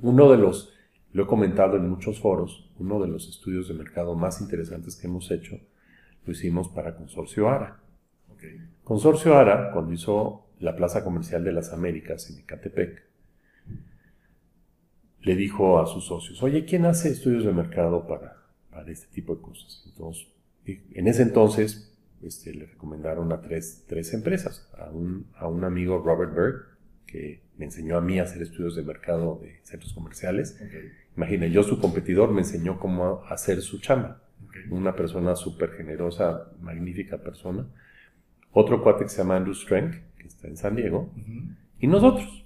Uno 0.00 0.30
de 0.30 0.38
los, 0.38 0.72
lo 1.12 1.24
he 1.24 1.26
comentado 1.26 1.76
en 1.76 1.88
muchos 1.88 2.20
foros, 2.20 2.70
uno 2.78 3.00
de 3.00 3.08
los 3.08 3.28
estudios 3.28 3.68
de 3.68 3.74
mercado 3.74 4.14
más 4.14 4.40
interesantes 4.40 4.96
que 4.96 5.06
hemos 5.06 5.30
hecho, 5.30 5.58
lo 6.24 6.32
hicimos 6.32 6.68
para 6.68 6.96
Consorcio 6.96 7.48
ARA. 7.48 7.80
Consorcio 8.84 9.36
ARA, 9.36 9.70
cuando 9.72 9.92
hizo 9.92 10.46
la 10.58 10.74
Plaza 10.74 11.04
Comercial 11.04 11.44
de 11.44 11.52
las 11.52 11.72
Américas 11.72 12.30
en 12.30 12.38
Ecatepec, 12.38 13.02
le 15.22 15.36
dijo 15.36 15.78
a 15.78 15.86
sus 15.86 16.06
socios, 16.06 16.42
oye, 16.42 16.64
¿quién 16.64 16.86
hace 16.86 17.10
estudios 17.10 17.44
de 17.44 17.52
mercado 17.52 18.06
para, 18.06 18.38
para 18.70 18.90
este 18.90 19.06
tipo 19.14 19.36
de 19.36 19.42
cosas? 19.42 19.82
Entonces, 19.86 20.28
en 20.64 21.08
ese 21.08 21.22
entonces 21.22 21.89
este, 22.22 22.54
le 22.54 22.66
recomendaron 22.66 23.32
a 23.32 23.40
tres, 23.40 23.84
tres 23.86 24.12
empresas, 24.12 24.68
a 24.78 24.90
un, 24.90 25.26
a 25.36 25.48
un, 25.48 25.64
amigo 25.64 25.98
Robert 25.98 26.34
Berg, 26.34 26.54
que 27.06 27.40
me 27.56 27.64
enseñó 27.64 27.96
a 27.96 28.00
mí 28.00 28.18
a 28.18 28.24
hacer 28.24 28.42
estudios 28.42 28.76
de 28.76 28.82
mercado 28.82 29.40
de 29.42 29.60
centros 29.62 29.92
comerciales. 29.92 30.60
Imagina, 31.16 31.46
yo 31.46 31.62
su 31.62 31.80
competidor 31.80 32.32
me 32.32 32.40
enseñó 32.40 32.78
cómo 32.78 33.24
hacer 33.28 33.60
su 33.62 33.80
chamba. 33.80 34.22
Una 34.70 34.94
persona 34.94 35.34
súper 35.36 35.72
generosa, 35.72 36.52
magnífica 36.60 37.18
persona. 37.18 37.66
Otro 38.52 38.82
cuate 38.82 39.04
que 39.04 39.10
se 39.10 39.18
llama 39.18 39.36
Andrew 39.36 39.54
Strength, 39.54 40.16
que 40.18 40.26
está 40.26 40.48
en 40.48 40.56
San 40.56 40.76
Diego. 40.76 41.12
Y 41.78 41.86
nosotros. 41.86 42.44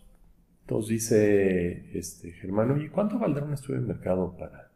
Entonces 0.63 0.89
dice 0.89 1.99
este, 1.99 2.33
Germán, 2.33 2.71
oye, 2.71 2.91
¿cuánto 2.91 3.19
valdrá 3.19 3.45
un 3.45 3.53
estudio 3.53 3.81
de 3.81 3.87
mercado 3.87 4.35
para, 4.39 4.71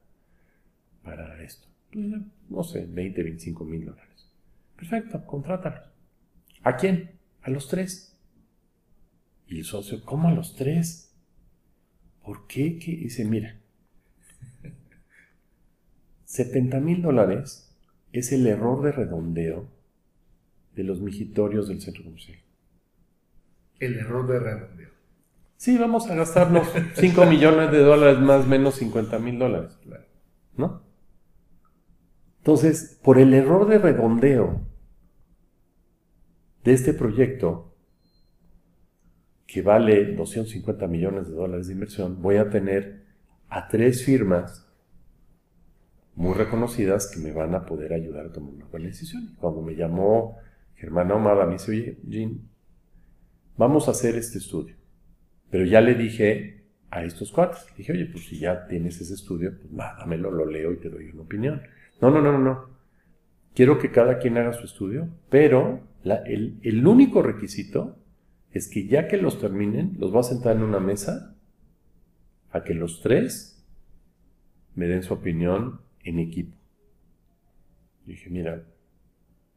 para 1.02 1.42
esto? 1.42 1.66
Pues, 1.90 2.04
no 2.50 2.62
sé, 2.62 2.86
20, 2.86 3.22
25 3.22 3.64
mil 3.64 3.86
dólares. 3.86 4.07
Perfecto, 4.78 5.26
contrátalos. 5.26 5.80
¿A 6.62 6.76
quién? 6.76 7.18
A 7.42 7.50
los 7.50 7.68
tres. 7.68 8.16
Y 9.48 9.58
el 9.58 9.64
socio, 9.64 10.04
¿cómo 10.04 10.28
a 10.28 10.32
los 10.32 10.54
tres? 10.54 11.16
¿Por 12.22 12.46
qué? 12.46 12.78
¿Qué? 12.78 12.92
dice, 12.92 13.24
mira, 13.24 13.58
70 16.24 16.78
mil 16.78 17.02
dólares 17.02 17.76
es 18.12 18.30
el 18.32 18.46
error 18.46 18.82
de 18.84 18.92
redondeo 18.92 19.68
de 20.74 20.84
los 20.84 21.00
mijitorios 21.00 21.66
del 21.66 21.80
centro 21.80 22.04
comercial. 22.04 22.38
El 23.80 23.96
error 23.96 24.28
de 24.28 24.38
redondeo. 24.38 24.90
Sí, 25.56 25.76
vamos 25.76 26.08
a 26.08 26.14
gastarnos 26.14 26.68
5 26.94 27.26
millones 27.26 27.72
de 27.72 27.78
dólares 27.78 28.20
más 28.20 28.46
menos 28.46 28.76
50 28.76 29.18
mil 29.18 29.40
dólares. 29.40 29.76
¿No? 30.56 30.82
Entonces, 32.38 33.00
por 33.02 33.18
el 33.18 33.34
error 33.34 33.68
de 33.68 33.78
redondeo 33.78 34.67
de 36.64 36.72
este 36.72 36.94
proyecto, 36.94 37.74
que 39.46 39.62
vale 39.62 40.14
250 40.14 40.86
millones 40.86 41.28
de 41.28 41.34
dólares 41.34 41.68
de 41.68 41.72
inversión, 41.72 42.20
voy 42.20 42.36
a 42.36 42.50
tener 42.50 43.04
a 43.48 43.68
tres 43.68 44.04
firmas 44.04 44.68
muy 46.14 46.34
reconocidas 46.34 47.10
que 47.10 47.20
me 47.20 47.32
van 47.32 47.54
a 47.54 47.64
poder 47.64 47.92
ayudar 47.92 48.26
a 48.26 48.32
tomar 48.32 48.52
una 48.52 48.66
buena 48.66 48.88
decisión. 48.88 49.36
Cuando 49.38 49.62
me 49.62 49.74
llamó 49.74 50.36
Germán 50.74 51.10
Ahumada, 51.10 51.46
me 51.46 51.54
dice, 51.54 51.70
oye, 51.70 51.98
Jean, 52.06 52.40
vamos 53.56 53.88
a 53.88 53.92
hacer 53.92 54.16
este 54.16 54.38
estudio. 54.38 54.74
Pero 55.50 55.64
ya 55.64 55.80
le 55.80 55.94
dije 55.94 56.64
a 56.90 57.04
estos 57.04 57.32
cuates, 57.32 57.66
le 57.70 57.78
dije, 57.78 57.92
oye, 57.92 58.06
pues 58.06 58.26
si 58.26 58.38
ya 58.38 58.66
tienes 58.66 59.00
ese 59.00 59.14
estudio, 59.14 59.56
pues 59.58 59.74
dámelo, 59.74 60.30
lo 60.30 60.44
leo 60.44 60.72
y 60.72 60.78
te 60.78 60.90
doy 60.90 61.08
una 61.10 61.22
opinión. 61.22 61.62
No, 62.00 62.10
no, 62.10 62.20
no, 62.20 62.32
no, 62.32 62.38
no. 62.38 62.68
Quiero 63.54 63.78
que 63.78 63.90
cada 63.90 64.18
quien 64.18 64.38
haga 64.38 64.52
su 64.52 64.64
estudio, 64.64 65.08
pero 65.30 65.80
el, 66.04 66.86
único 66.86 67.22
requisito 67.22 67.96
es 68.52 68.68
que 68.68 68.86
ya 68.86 69.08
que 69.08 69.16
los 69.16 69.40
terminen, 69.40 69.96
los 69.98 70.10
voy 70.10 70.20
a 70.20 70.24
sentar 70.24 70.56
en 70.56 70.62
una 70.62 70.80
mesa 70.80 71.36
a 72.50 72.64
que 72.64 72.74
los 72.74 73.02
tres 73.02 73.64
me 74.74 74.86
den 74.86 75.02
su 75.02 75.14
opinión 75.14 75.80
en 76.04 76.18
equipo. 76.18 76.56
Y 78.06 78.12
dije, 78.12 78.30
mira, 78.30 78.64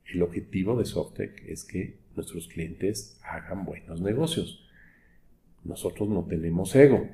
el 0.06 0.22
objetivo 0.22 0.78
de 0.78 0.86
Softec 0.86 1.44
es 1.48 1.64
que 1.64 2.00
nuestros 2.16 2.48
clientes 2.48 3.20
hagan 3.24 3.64
buenos 3.66 4.02
negocios. 4.02 4.68
Nosotros 5.64 6.10
no 6.10 6.26
tenemos 6.26 6.76
ego. 6.76 7.08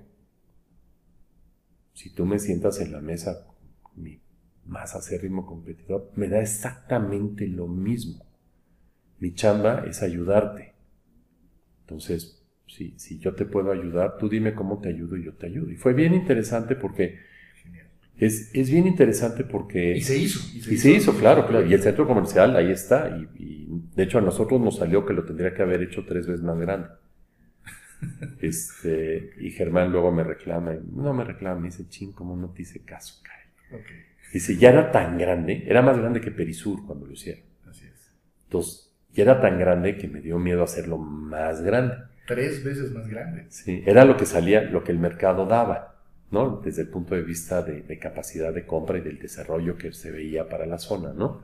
Si 1.93 2.11
tú 2.11 2.25
me 2.25 2.39
sientas 2.39 2.79
en 2.79 2.91
la 2.91 3.01
mesa 3.01 3.45
mi 3.95 4.19
más 4.65 4.95
acérrimo 4.95 5.45
competidor, 5.45 6.11
me 6.15 6.27
da 6.27 6.41
exactamente 6.41 7.47
lo 7.47 7.67
mismo. 7.67 8.26
Mi 9.19 9.33
chamba 9.33 9.85
es 9.87 10.03
ayudarte. 10.03 10.73
Entonces, 11.81 12.43
si, 12.67 12.97
si 12.97 13.19
yo 13.19 13.33
te 13.33 13.45
puedo 13.45 13.71
ayudar, 13.71 14.17
tú 14.17 14.29
dime 14.29 14.53
cómo 14.53 14.79
te 14.79 14.89
ayudo 14.89 15.17
y 15.17 15.23
yo 15.23 15.33
te 15.33 15.47
ayudo. 15.47 15.71
Y 15.71 15.75
fue 15.75 15.93
bien 15.93 16.13
interesante 16.13 16.75
porque 16.75 17.17
es, 18.17 18.49
es, 18.53 18.71
bien 18.71 18.87
interesante 18.87 19.43
porque... 19.43 19.95
Y 19.95 20.01
se 20.01 20.17
hizo. 20.17 20.39
Y 20.55 20.77
se, 20.77 20.91
hizo, 20.91 21.15
claro, 21.17 21.45
claro. 21.47 21.65
Y 21.65 21.73
el 21.73 21.81
centro 21.81 22.07
comercial 22.07 22.55
ahí 22.55 22.71
está. 22.71 23.15
Y, 23.37 23.67
de 23.95 24.03
hecho 24.03 24.17
a 24.17 24.21
nosotros 24.21 24.59
nos 24.59 24.77
salió 24.77 25.05
que 25.05 25.13
lo 25.13 25.23
tendría 25.23 25.53
que 25.53 25.61
haber 25.61 25.83
hecho 25.83 26.05
tres 26.05 26.25
veces 26.25 26.43
más 26.43 26.57
grande. 26.57 26.89
Este, 28.41 29.31
y 29.39 29.49
Germán 29.49 29.91
luego 29.91 30.11
me 30.11 30.23
reclama, 30.23 30.75
no 30.93 31.15
me 31.15 31.23
reclama, 31.23 31.61
me 31.61 31.69
dice, 31.69 31.89
ching, 31.89 32.11
¿cómo 32.11 32.35
no 32.35 32.51
te 32.51 32.61
hice 32.61 32.83
caso, 32.83 33.23
Kyle? 33.23 33.81
Dice, 34.31 34.55
ya 34.55 34.69
era 34.69 34.91
tan 34.91 35.17
grande, 35.17 35.63
era 35.65 35.81
más 35.81 35.97
grande 35.97 36.21
que 36.21 36.29
Perisur 36.29 36.85
cuando 36.85 37.07
lo 37.07 37.13
hicieron. 37.13 37.43
Así 37.67 37.87
es. 37.87 38.13
Entonces, 38.43 38.86
era 39.21 39.41
tan 39.41 39.59
grande 39.59 39.97
que 39.97 40.07
me 40.07 40.21
dio 40.21 40.39
miedo 40.39 40.63
hacerlo 40.63 40.97
más 40.97 41.61
grande. 41.61 41.95
Tres 42.27 42.63
veces 42.63 42.91
más 42.91 43.07
grande. 43.07 43.45
Sí, 43.49 43.83
era 43.85 44.05
lo 44.05 44.17
que 44.17 44.25
salía, 44.25 44.61
lo 44.61 44.83
que 44.83 44.91
el 44.91 44.99
mercado 44.99 45.45
daba. 45.45 45.97
¿no? 46.31 46.61
Desde 46.63 46.81
el 46.81 46.89
punto 46.89 47.15
de 47.15 47.21
vista 47.21 47.61
de, 47.61 47.99
capacidad 47.99 48.53
de 48.53 48.65
compra 48.65 48.97
y 48.97 49.01
del 49.01 49.19
desarrollo 49.19 49.77
que 49.77 49.93
se 49.93 50.11
veía 50.11 50.49
para 50.49 50.65
la 50.65 50.77
zona, 50.77 51.13
¿no? 51.13 51.43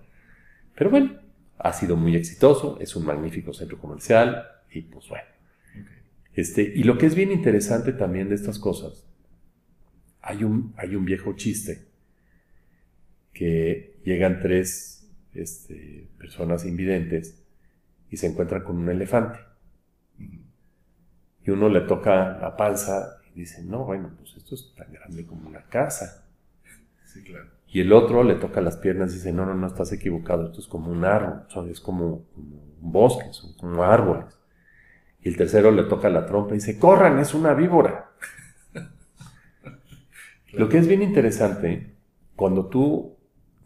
Pero 0.75 0.89
bueno, 0.89 1.13
ha 1.58 1.74
sido 1.74 1.96
muy 1.96 2.15
exitoso, 2.15 2.77
es 2.80 2.96
un 2.96 3.06
magnífico 3.06 3.53
centro 3.53 3.77
comercial 3.77 4.46
y 4.72 4.82
pues 4.82 5.08
bueno. 5.08 5.25
Este, 6.36 6.63
y 6.63 6.84
lo 6.84 6.98
que 6.98 7.06
es 7.06 7.15
bien 7.15 7.32
interesante 7.32 7.94
también 7.94 8.27
de 8.27 8.36
estas 8.36 8.60
cosas, 8.60 9.06
hay 10.22 10.44
un, 10.44 10.74
hay 10.77 10.96
un 10.96 11.06
viejo 11.06 11.36
chiste 11.36 11.86
que 13.34 13.98
llegan 14.03 14.39
tres 14.39 15.08
este, 15.34 16.08
personas 16.18 16.65
invidentes 16.65 17.43
y 18.13 18.17
se 18.17 18.27
encuentran 18.27 18.63
con 18.63 18.77
un 18.77 18.89
elefante. 18.89 19.39
Y 21.46 21.50
uno 21.50 21.67
le 21.67 21.82
toca 21.82 22.38
la 22.38 22.55
panza 22.55 23.24
Dice, 23.36 23.63
no, 23.63 23.84
bueno, 23.84 24.12
pues 24.17 24.36
esto 24.38 24.53
es 24.53 24.74
tan 24.75 24.91
grande 24.93 25.25
como 25.25 25.50
una 25.50 25.63
casa. 25.63 26.27
Sí, 27.05 27.24
claro. 27.24 27.48
Y 27.67 27.82
el 27.82 27.91
otro 27.91 28.24
le 28.24 28.36
toca 28.36 28.62
las 28.62 28.77
piernas 28.77 29.12
y 29.12 29.15
dice, 29.15 29.34
no, 29.34 29.46
no, 29.46 29.55
no, 29.55 29.65
estás 29.65 29.91
equivocado, 29.91 30.46
esto 30.46 30.60
es 30.60 30.67
como 30.67 30.91
un 30.91 31.03
árbol, 31.03 31.48
es 31.72 31.79
como, 31.79 32.25
un 32.36 32.91
bosque, 32.91 33.34
son 33.34 33.53
como 33.53 33.84
árboles. 33.84 34.38
Y 35.21 35.30
el 35.30 35.38
tercero 35.38 35.71
le 35.71 35.86
toca 35.86 36.10
la 36.10 36.28
trompa 36.28 36.52
y 36.52 36.60
dice, 36.60 36.78
corran, 36.78 37.17
es 37.17 37.34
una 37.34 37.56
víbora. 37.56 38.12
Lo 40.52 40.69
que 40.69 40.78
es 40.78 40.88
bien 40.88 41.02
interesante, 41.02 41.95
cuando 42.36 42.67
tú 42.67 43.17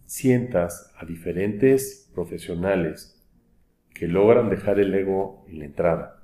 sientas 0.06 0.94
a 0.98 1.04
diferentes 1.06 2.10
profesionales 2.16 3.17
que 3.98 4.08
logran 4.08 4.50
dejar 4.50 4.80
el 4.80 4.94
ego 4.94 5.44
en 5.48 5.60
la 5.60 5.66
entrada 5.66 6.24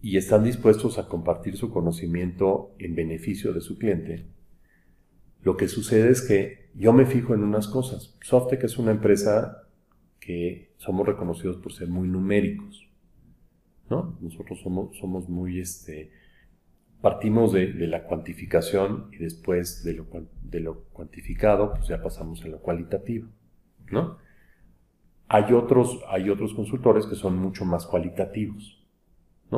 y 0.00 0.16
están 0.16 0.44
dispuestos 0.44 0.98
a 0.98 1.08
compartir 1.08 1.56
su 1.56 1.70
conocimiento 1.70 2.74
en 2.78 2.94
beneficio 2.94 3.52
de 3.52 3.60
su 3.60 3.78
cliente, 3.78 4.26
lo 5.42 5.56
que 5.56 5.68
sucede 5.68 6.10
es 6.10 6.22
que 6.22 6.70
yo 6.74 6.92
me 6.92 7.04
fijo 7.04 7.34
en 7.34 7.42
unas 7.42 7.68
cosas. 7.68 8.16
Softec 8.22 8.64
es 8.64 8.78
una 8.78 8.92
empresa 8.92 9.68
que 10.18 10.72
somos 10.78 11.06
reconocidos 11.06 11.58
por 11.58 11.72
ser 11.72 11.88
muy 11.88 12.08
numéricos. 12.08 12.88
¿no? 13.90 14.16
Nosotros 14.22 14.58
somos, 14.60 14.96
somos 14.96 15.28
muy, 15.28 15.60
este, 15.60 16.12
partimos 17.02 17.52
de, 17.52 17.74
la 17.86 18.04
cuantificación 18.04 19.08
y 19.12 19.18
después 19.18 19.84
de 19.84 19.94
lo, 19.94 20.06
de 20.42 20.60
lo 20.60 20.84
cuantificado, 20.84 21.74
pues 21.74 21.88
ya 21.88 22.02
pasamos 22.02 22.42
a 22.42 22.48
lo 22.48 22.58
cualitativo. 22.60 23.28
¿no? 23.90 24.16
Hay 25.32 25.52
otros, 25.54 25.98
hay 26.08 26.28
otros 26.28 26.52
consultores 26.52 27.06
que 27.06 27.14
son 27.14 27.38
mucho 27.38 27.64
más 27.64 27.86
cualitativos. 27.86 28.78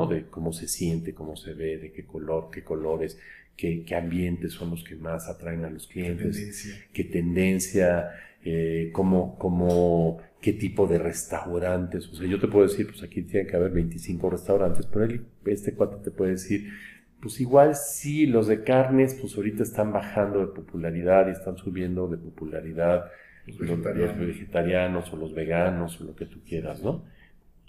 De 0.09 0.27
cómo 0.29 0.53
se 0.53 0.67
siente, 0.67 1.15
cómo 1.15 1.37
se 1.37 1.55
ve, 1.55 1.79
de 1.79 1.93
qué 1.93 2.05
color, 2.05 2.49
qué 2.53 2.65
colores, 2.65 3.17
qué, 3.57 3.85
ambientes 3.97 4.53
son 4.53 4.71
los 4.71 4.83
que 4.83 4.97
más 4.97 5.29
atraen 5.29 5.65
a 5.65 5.71
los 5.71 5.87
clientes, 5.87 6.87
qué 6.93 7.05
tendencia, 7.05 8.11
eh, 8.45 8.91
cómo, 8.93 10.19
qué 10.41 10.53
tipo 10.53 10.89
de 10.89 10.99
restaurantes. 10.99 12.09
O 12.09 12.15
sea, 12.17 12.27
yo 12.27 12.41
te 12.41 12.49
puedo 12.49 12.67
decir, 12.67 12.89
pues 12.89 13.05
aquí 13.05 13.23
tiene 13.23 13.47
que 13.47 13.55
haber 13.55 13.71
25 13.71 14.31
restaurantes, 14.31 14.87
pero 14.87 15.13
este 15.47 15.75
cuate 15.75 15.97
te 16.03 16.11
puede 16.11 16.33
decir, 16.33 16.73
pues 17.21 17.41
igual 17.41 17.77
sí, 17.77 18.27
los 18.27 18.49
de 18.49 18.65
carnes, 18.65 19.15
pues 19.21 19.37
ahorita 19.37 19.63
están 19.63 19.93
bajando 19.93 20.41
de 20.41 20.49
popularidad 20.49 21.29
y 21.29 21.31
están 21.31 21.57
subiendo 21.57 22.09
de 22.09 22.17
popularidad 22.17 23.05
los 23.47 23.59
vegetarianos, 23.59 24.17
los 24.17 24.27
vegetarianos 24.27 25.13
o 25.13 25.17
los 25.17 25.35
veganos 25.35 26.01
o 26.01 26.05
lo 26.05 26.17
que 26.17 26.27
tú 26.27 26.41
quieras, 26.47 26.83
¿no? 26.83 27.05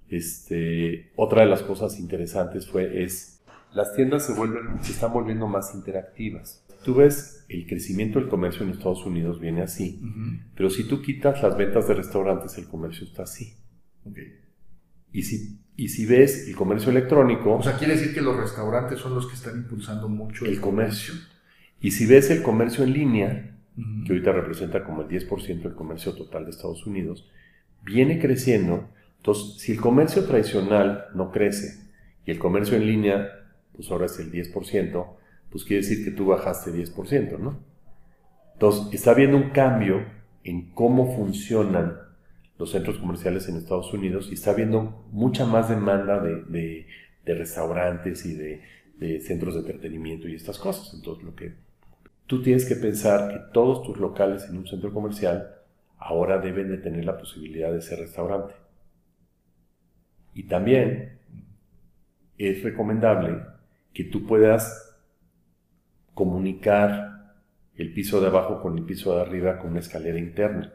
Este, 0.09 1.11
otra 1.15 1.41
de 1.41 1.47
las 1.47 1.63
cosas 1.63 1.99
interesantes 1.99 2.67
fue 2.67 3.03
es 3.03 3.41
las 3.73 3.93
tiendas 3.95 4.25
se 4.25 4.33
vuelven 4.33 4.83
se 4.83 4.93
están 4.93 5.11
volviendo 5.11 5.47
más 5.47 5.73
interactivas. 5.75 6.63
Tú 6.83 6.95
ves 6.95 7.45
el 7.49 7.65
crecimiento 7.67 8.19
del 8.19 8.29
comercio 8.29 8.63
en 8.63 8.71
Estados 8.71 9.05
Unidos 9.05 9.39
viene 9.39 9.61
así, 9.61 10.01
pero 10.55 10.69
si 10.69 10.87
tú 10.87 11.01
quitas 11.01 11.41
las 11.41 11.57
ventas 11.57 11.87
de 11.87 11.95
restaurantes 11.95 12.57
el 12.57 12.67
comercio 12.67 13.05
está 13.05 13.23
así. 13.23 13.55
Y 15.11 15.23
si 15.23 15.59
y 15.77 15.89
si 15.89 16.05
ves 16.05 16.47
el 16.47 16.55
comercio 16.55 16.89
electrónico, 16.89 17.53
o 17.53 17.61
sea, 17.61 17.77
quiere 17.77 17.95
decir 17.95 18.13
que 18.13 18.21
los 18.21 18.37
restaurantes 18.37 18.99
son 18.99 19.13
los 19.13 19.27
que 19.27 19.33
están 19.33 19.57
impulsando 19.57 20.07
mucho 20.07 20.45
el, 20.45 20.61
comercio. 20.61 21.13
Y 21.81 21.91
si 21.91 22.05
ves 22.05 22.29
el 22.29 22.41
comercio 22.43 22.85
en 22.85 22.93
línea, 22.93 23.54
que 23.75 24.13
ahorita 24.13 24.31
representa 24.31 24.83
como 24.83 25.01
el 25.01 25.07
10% 25.07 25.61
del 25.61 25.75
comercio 25.75 26.13
total 26.13 26.45
de 26.45 26.51
Estados 26.51 26.85
Unidos, 26.85 27.29
viene 27.83 28.19
creciendo 28.19 28.89
entonces, 29.25 29.59
si 29.59 29.71
el 29.71 29.81
comercio 29.81 30.23
tradicional 30.25 31.05
no 31.15 31.31
crece 31.31 31.89
y 32.27 32.29
el 32.29 32.37
comercio 32.37 32.77
en 32.77 32.85
línea, 32.85 33.27
pues 33.73 33.89
ahora 33.89 34.05
es 34.05 34.19
el 34.19 34.31
10%, 34.31 35.15
pues 35.49 35.63
quiere 35.63 35.81
decir 35.81 36.05
que 36.05 36.11
tú 36.11 36.27
bajaste 36.27 36.69
10%, 36.71 37.39
¿no? 37.39 37.59
Entonces, 38.53 38.93
está 38.93 39.11
habiendo 39.11 39.37
un 39.37 39.49
cambio 39.49 40.05
en 40.43 40.69
cómo 40.75 41.15
funcionan 41.15 41.97
los 42.59 42.69
centros 42.69 42.99
comerciales 42.99 43.49
en 43.49 43.55
Estados 43.55 43.91
Unidos 43.95 44.27
y 44.29 44.35
está 44.35 44.51
habiendo 44.51 45.07
mucha 45.11 45.47
más 45.47 45.69
demanda 45.69 46.19
de, 46.19 46.85
restaurantes 47.25 48.27
y 48.27 48.35
de, 48.35 48.61
de, 48.99 49.21
centros 49.21 49.55
de 49.55 49.61
entretenimiento 49.61 50.27
y 50.27 50.35
estas 50.35 50.59
cosas. 50.59 50.93
Entonces, 50.93 51.23
lo 51.23 51.33
que 51.33 51.55
tú 52.27 52.41
tienes 52.41 52.65
que 52.65 52.75
pensar 52.75 53.29
que 53.29 53.39
todos 53.53 53.83
tus 53.83 53.97
locales 53.97 54.45
en 54.49 54.57
un 54.57 54.67
centro 54.67 54.93
comercial 54.93 55.55
ahora 55.97 56.39
deben 56.39 56.69
de 56.69 56.77
tener 56.77 57.05
la 57.05 57.17
posibilidad 57.17 57.71
de 57.71 57.81
ser 57.81 57.99
restaurante. 57.99 58.53
Y 60.33 60.43
también 60.43 61.19
es 62.37 62.63
recomendable 62.63 63.41
que 63.93 64.03
tú 64.05 64.25
puedas 64.25 64.95
comunicar 66.13 67.35
el 67.75 67.93
piso 67.93 68.21
de 68.21 68.27
abajo 68.27 68.61
con 68.61 68.77
el 68.77 68.83
piso 68.83 69.15
de 69.15 69.21
arriba 69.21 69.57
con 69.57 69.71
una 69.71 69.79
escalera 69.79 70.19
interna, 70.19 70.73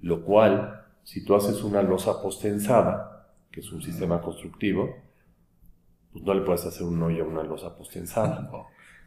lo 0.00 0.24
cual, 0.24 0.84
si 1.02 1.24
tú 1.24 1.34
haces 1.34 1.62
una 1.62 1.82
losa 1.82 2.20
postensada, 2.20 3.32
que 3.50 3.60
es 3.60 3.72
un 3.72 3.82
sistema 3.82 4.20
constructivo, 4.20 4.96
pues 6.12 6.24
no 6.24 6.34
le 6.34 6.42
puedes 6.42 6.64
hacer 6.66 6.86
un 6.86 7.02
hoyo 7.02 7.24
a 7.24 7.28
una 7.28 7.42
losa 7.42 7.76
postensada. 7.76 8.50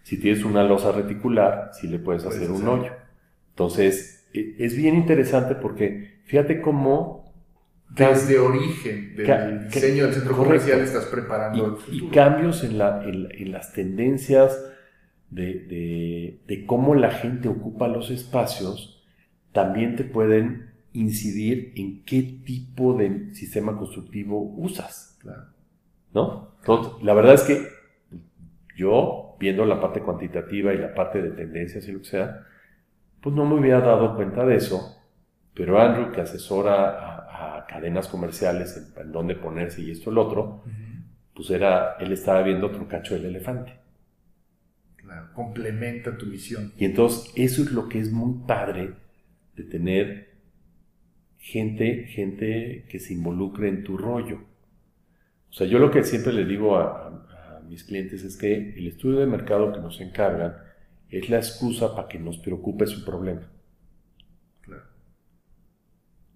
Si 0.04 0.20
tienes 0.20 0.44
una 0.44 0.64
losa 0.64 0.92
reticular, 0.92 1.72
sí 1.74 1.88
le 1.88 2.00
puedes 2.00 2.26
hacer 2.26 2.50
un 2.52 2.68
hoyo. 2.68 2.92
Entonces, 3.52 4.28
e, 4.34 4.56
es 4.60 4.76
bien 4.76 4.96
interesante 4.96 5.56
porque 5.56 6.22
fíjate 6.26 6.62
cómo 6.62 7.30
desde 7.90 8.38
origen 8.38 9.16
del 9.16 9.68
diseño 9.68 10.06
del 10.06 10.14
centro 10.14 10.38
comercial 10.38 10.80
estás 10.82 11.06
preparando 11.06 11.80
y, 11.92 12.08
cambios 12.10 12.64
en, 12.64 12.78
la, 12.78 13.04
en, 13.04 13.52
las 13.52 13.74
tendencias 13.74 14.64
de, 15.32 16.40
de, 16.46 16.66
cómo 16.66 16.96
la 16.96 17.12
gente 17.12 17.50
ocupa 17.50 17.88
los 17.88 18.12
espacios, 18.12 19.04
también 19.52 19.96
te 19.96 20.04
pueden 20.04 20.72
incidir 20.94 21.74
en 21.76 22.04
qué 22.04 22.22
tipo 22.46 22.94
de 22.94 23.34
sistema 23.34 23.78
constructivo 23.78 24.40
usas. 24.58 25.20
¿No? 26.14 26.56
la 27.02 27.14
verdad 27.14 27.36
es 27.36 27.42
que 27.44 27.68
yo, 28.76 29.29
viendo 29.40 29.66
la 29.66 29.80
parte 29.80 30.02
cuantitativa 30.02 30.74
y 30.74 30.78
la 30.78 30.94
parte 30.94 31.22
de 31.22 31.32
tendencias 31.32 31.88
y 31.88 31.92
lo 31.92 32.00
que 32.00 32.06
sea, 32.06 32.46
pues 33.22 33.36
no 33.36 33.46
me 33.46 33.56
hubiera 33.56 33.80
dado 33.80 34.16
cuenta 34.16 34.46
de 34.46 34.56
eso, 34.56 34.98
pero 35.54 35.80
Andrew, 35.80 36.12
que 36.12 36.22
asesora 36.22 37.16
a, 37.16 37.66
cadenas 37.68 38.08
comerciales 38.08 38.94
en, 38.98 39.12
dónde 39.12 39.36
ponerse 39.36 39.82
y 39.82 39.92
esto 39.92 40.12
y 40.12 40.16
lo 40.16 40.28
otro, 40.28 40.64
pues 41.36 41.52
era, 41.52 41.98
él 42.00 42.12
estaba 42.12 42.42
viendo 42.42 42.68
otro 42.68 42.88
cacho 42.88 43.14
del 43.14 43.26
elefante. 43.26 43.74
Claro, 44.96 45.28
complementa 45.34 46.18
tu 46.18 46.26
visión. 46.26 46.74
Y 46.78 46.86
entonces 46.86 47.32
eso 47.36 47.62
es 47.62 47.72
lo 47.72 47.88
que 47.88 48.00
es 48.00 48.12
muy 48.12 48.46
padre 48.48 48.94
de 49.56 49.64
tener 49.64 50.30
gente, 51.38 52.06
gente 52.06 52.86
que 52.90 53.00
se 53.00 53.14
involucre 53.14 53.70
en 53.70 53.84
tu 53.84 53.98
rollo. 53.98 54.40
O 55.50 55.54
sea, 55.54 55.68
yo 55.68 55.78
lo 55.78 55.92
que 55.92 56.04
siempre 56.04 56.34
le 56.34 56.46
digo 56.46 56.78
a 56.78 57.29
mis 57.70 57.84
clientes 57.84 58.24
es 58.24 58.36
que 58.36 58.76
el 58.78 58.88
estudio 58.88 59.20
de 59.20 59.26
mercado 59.26 59.72
que 59.72 59.80
nos 59.80 60.02
encargan 60.02 60.56
es 61.10 61.30
la 61.30 61.38
excusa 61.38 61.96
para 61.96 62.08
que 62.08 62.20
nos 62.20 62.38
preocupe 62.38 62.86
su 62.88 63.06
problema. 63.06 63.50
Claro. 64.62 64.84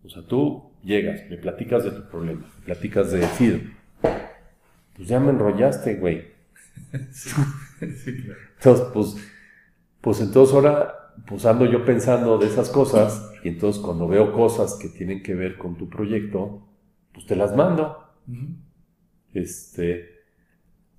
O 0.03 0.09
sea, 0.09 0.23
tú 0.23 0.71
llegas, 0.83 1.29
me 1.29 1.37
platicas 1.37 1.83
de 1.83 1.91
tu 1.91 2.09
problema, 2.09 2.45
me 2.59 2.65
platicas 2.65 3.11
de 3.11 3.21
FIDO 3.21 3.59
pues 4.95 5.07
ya 5.07 5.19
me 5.19 5.31
enrollaste, 5.31 5.95
güey. 5.95 6.23
sí, 7.11 7.31
claro. 8.23 8.39
Entonces, 8.57 8.85
pues, 8.93 9.15
pues 10.01 10.21
entonces 10.21 10.55
ahora, 10.55 11.13
pues 11.27 11.45
ando 11.45 11.65
yo 11.65 11.85
pensando 11.85 12.37
de 12.37 12.47
esas 12.47 12.69
cosas, 12.69 13.31
y 13.43 13.49
entonces 13.49 13.81
cuando 13.81 14.07
veo 14.07 14.33
cosas 14.33 14.75
que 14.75 14.89
tienen 14.89 15.23
que 15.23 15.35
ver 15.35 15.57
con 15.57 15.77
tu 15.77 15.89
proyecto, 15.89 16.67
pues 17.13 17.25
te 17.25 17.35
las 17.35 17.55
mando. 17.55 17.97
Este, 19.33 20.12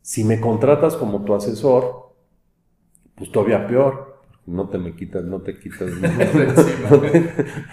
si 0.05 0.23
me 0.23 0.39
contratas 0.39 0.97
como 0.97 1.25
tu 1.25 1.35
asesor, 1.35 2.15
pues 3.15 3.33
todavía 3.33 3.67
peor. 3.67 4.23
No 4.45 4.69
te 4.69 4.77
me 4.77 4.95
quitas, 4.95 5.25
no 5.25 5.41
te 5.41 5.59
quitas, 5.59 5.89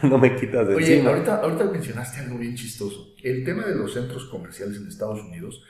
no, 0.04 0.18
me 0.18 0.36
quitas 0.38 0.66
de 0.66 0.76
Oye, 0.76 1.06
Ahorita, 1.06 1.42
ahorita 1.42 1.66
mencionaste 1.66 2.22
algo 2.22 2.38
bien 2.38 2.56
chistoso. 2.56 3.16
El 3.22 3.44
tema 3.44 3.66
de 3.66 3.76
los 3.76 3.94
centros 3.94 4.30
comerciales 4.30 4.78
en 4.78 4.88
Estados 4.88 5.20
Unidos. 5.20 5.62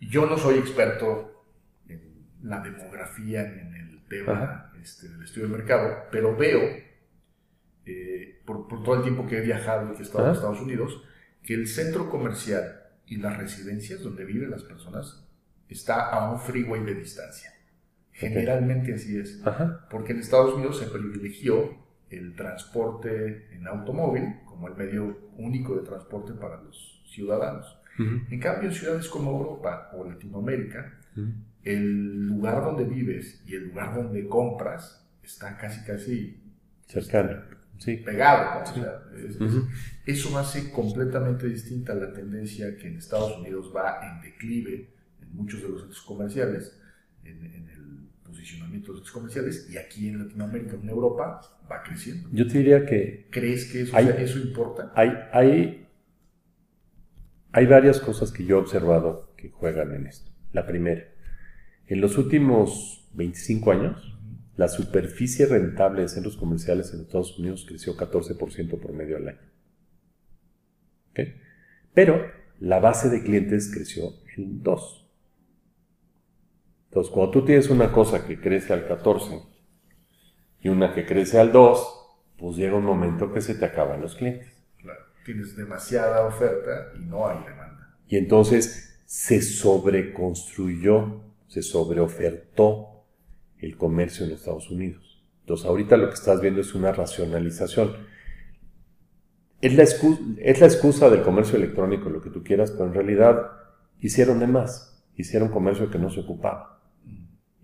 Yo 0.00 0.26
no 0.26 0.38
soy 0.38 0.58
experto 0.58 1.42
en 1.88 2.28
la 2.44 2.60
demografía 2.60 3.42
en 3.42 3.74
el 3.74 4.04
tema 4.08 4.72
este, 4.80 5.08
del 5.08 5.24
estudio 5.24 5.48
de 5.48 5.56
mercado, 5.56 6.04
pero 6.12 6.36
veo, 6.36 6.60
eh, 7.86 8.40
por, 8.44 8.68
todo 8.68 8.94
el 8.94 9.02
tiempo 9.02 9.26
que 9.26 9.38
he 9.38 9.40
viajado 9.40 9.90
y 9.90 9.96
que 9.96 10.02
he 10.02 10.06
estado 10.06 10.26
en 10.28 10.34
Estados 10.34 10.60
Unidos, 10.60 11.02
que 11.42 11.54
el 11.54 11.66
centro 11.66 12.08
comercial 12.08 12.84
y 13.04 13.16
las 13.16 13.36
residencias 13.36 14.04
donde 14.04 14.24
viven 14.24 14.52
las 14.52 14.62
personas 14.62 15.25
está 15.68 16.10
a 16.10 16.30
un 16.30 16.38
freeway 16.38 16.84
de 16.84 16.94
distancia. 16.94 17.50
Generalmente 18.12 18.94
así 18.94 19.18
es. 19.18 19.42
Porque 19.90 20.12
en 20.12 20.20
Estados 20.20 20.54
Unidos 20.54 20.78
se 20.78 20.86
privilegió 20.86 21.76
el 22.08 22.34
transporte 22.34 23.48
en 23.54 23.66
automóvil 23.66 24.36
como 24.44 24.68
el 24.68 24.76
medio 24.76 25.32
único 25.36 25.76
de 25.76 25.82
transporte 25.82 26.32
para 26.32 26.62
los 26.62 27.02
ciudadanos. 27.06 27.78
En 27.98 28.38
cambio, 28.40 28.68
en 28.68 28.74
ciudades 28.74 29.08
como 29.08 29.30
Europa 29.30 29.90
o 29.94 30.04
Latinoamérica, 30.04 30.98
el 31.62 32.26
lugar 32.26 32.62
donde 32.62 32.84
vives 32.84 33.42
y 33.46 33.54
el 33.54 33.68
lugar 33.68 33.94
donde 33.94 34.26
compras 34.28 35.06
está 35.22 35.56
casi, 35.56 35.84
casi 35.84 36.42
cercano, 36.86 37.42
sí. 37.78 37.96
pegado. 37.96 38.62
eso 40.06 40.38
hace 40.38 40.70
completamente 40.70 41.48
distinta 41.48 41.94
la 41.94 42.12
tendencia 42.12 42.76
que 42.76 42.86
en 42.86 42.98
Estados 42.98 43.38
Unidos 43.38 43.72
va 43.74 43.98
en 44.06 44.20
declive 44.20 44.95
muchos 45.36 45.62
de 45.62 45.68
los 45.68 45.80
centros 45.80 46.02
comerciales, 46.02 46.80
en, 47.24 47.44
en 47.44 47.66
posicionamiento 48.36 48.92
de 48.92 49.00
los 49.00 49.10
comerciales 49.10 49.68
y 49.70 49.78
aquí 49.78 50.08
en 50.08 50.18
Latinoamérica, 50.24 50.76
en 50.76 50.88
Europa, 50.88 51.40
va 51.70 51.82
creciendo. 51.82 52.28
Yo 52.32 52.46
te 52.46 52.58
diría 52.58 52.84
que... 52.84 53.28
¿Crees 53.30 53.70
que 53.70 53.82
eso, 53.82 53.98
eso 53.98 54.38
importa? 54.38 54.92
Hay, 54.94 55.10
hay, 55.32 55.88
hay 57.52 57.66
varias 57.66 58.00
cosas 58.00 58.32
que 58.32 58.44
yo 58.44 58.56
he 58.56 58.60
observado 58.60 59.32
que 59.36 59.50
juegan 59.50 59.92
en 59.92 60.06
esto. 60.06 60.30
La 60.52 60.66
primera, 60.66 61.04
en 61.86 62.00
los 62.00 62.18
últimos 62.18 63.08
25 63.14 63.70
años, 63.72 64.18
la 64.56 64.68
superficie 64.68 65.46
rentable 65.46 66.02
de 66.02 66.08
centros 66.08 66.36
comerciales 66.36 66.92
en 66.94 67.00
Estados 67.00 67.38
Unidos 67.38 67.64
creció 67.68 67.96
14% 67.96 68.80
por 68.80 68.92
medio 68.92 69.16
al 69.16 69.28
año. 69.28 69.38
Pero 71.94 72.20
la 72.60 72.78
base 72.78 73.08
de 73.08 73.22
clientes 73.22 73.70
creció 73.72 74.12
en 74.36 74.62
2%. 74.62 75.05
Entonces, 76.96 77.12
cuando 77.12 77.30
tú 77.30 77.44
tienes 77.44 77.68
una 77.68 77.92
cosa 77.92 78.26
que 78.26 78.40
crece 78.40 78.72
al 78.72 78.88
14 78.88 79.42
y 80.62 80.70
una 80.70 80.94
que 80.94 81.04
crece 81.04 81.38
al 81.38 81.52
2, 81.52 82.16
pues 82.38 82.56
llega 82.56 82.74
un 82.74 82.86
momento 82.86 83.34
que 83.34 83.42
se 83.42 83.54
te 83.54 83.66
acaban 83.66 84.00
los 84.00 84.14
clientes. 84.14 84.48
Claro, 84.78 85.00
tienes 85.22 85.54
demasiada 85.58 86.26
oferta 86.26 86.92
y 86.98 87.00
no 87.00 87.28
hay 87.28 87.36
demanda. 87.44 87.98
Y 88.08 88.16
entonces 88.16 88.98
se 89.04 89.42
sobreconstruyó, 89.42 91.20
se 91.48 91.60
sobreofertó 91.60 93.04
el 93.58 93.76
comercio 93.76 94.24
en 94.24 94.32
Estados 94.32 94.70
Unidos. 94.70 95.22
Entonces, 95.40 95.66
ahorita 95.66 95.98
lo 95.98 96.08
que 96.08 96.14
estás 96.14 96.40
viendo 96.40 96.62
es 96.62 96.74
una 96.74 96.92
racionalización. 96.92 97.94
Es 99.60 99.76
la, 99.76 99.82
excusa, 99.82 100.22
es 100.38 100.60
la 100.60 100.66
excusa 100.66 101.10
del 101.10 101.20
comercio 101.20 101.58
electrónico, 101.58 102.08
lo 102.08 102.22
que 102.22 102.30
tú 102.30 102.42
quieras, 102.42 102.70
pero 102.70 102.86
en 102.86 102.94
realidad 102.94 103.50
hicieron 104.00 104.38
de 104.38 104.46
más. 104.46 105.04
Hicieron 105.14 105.50
comercio 105.50 105.90
que 105.90 105.98
no 105.98 106.08
se 106.08 106.20
ocupaba 106.20 106.75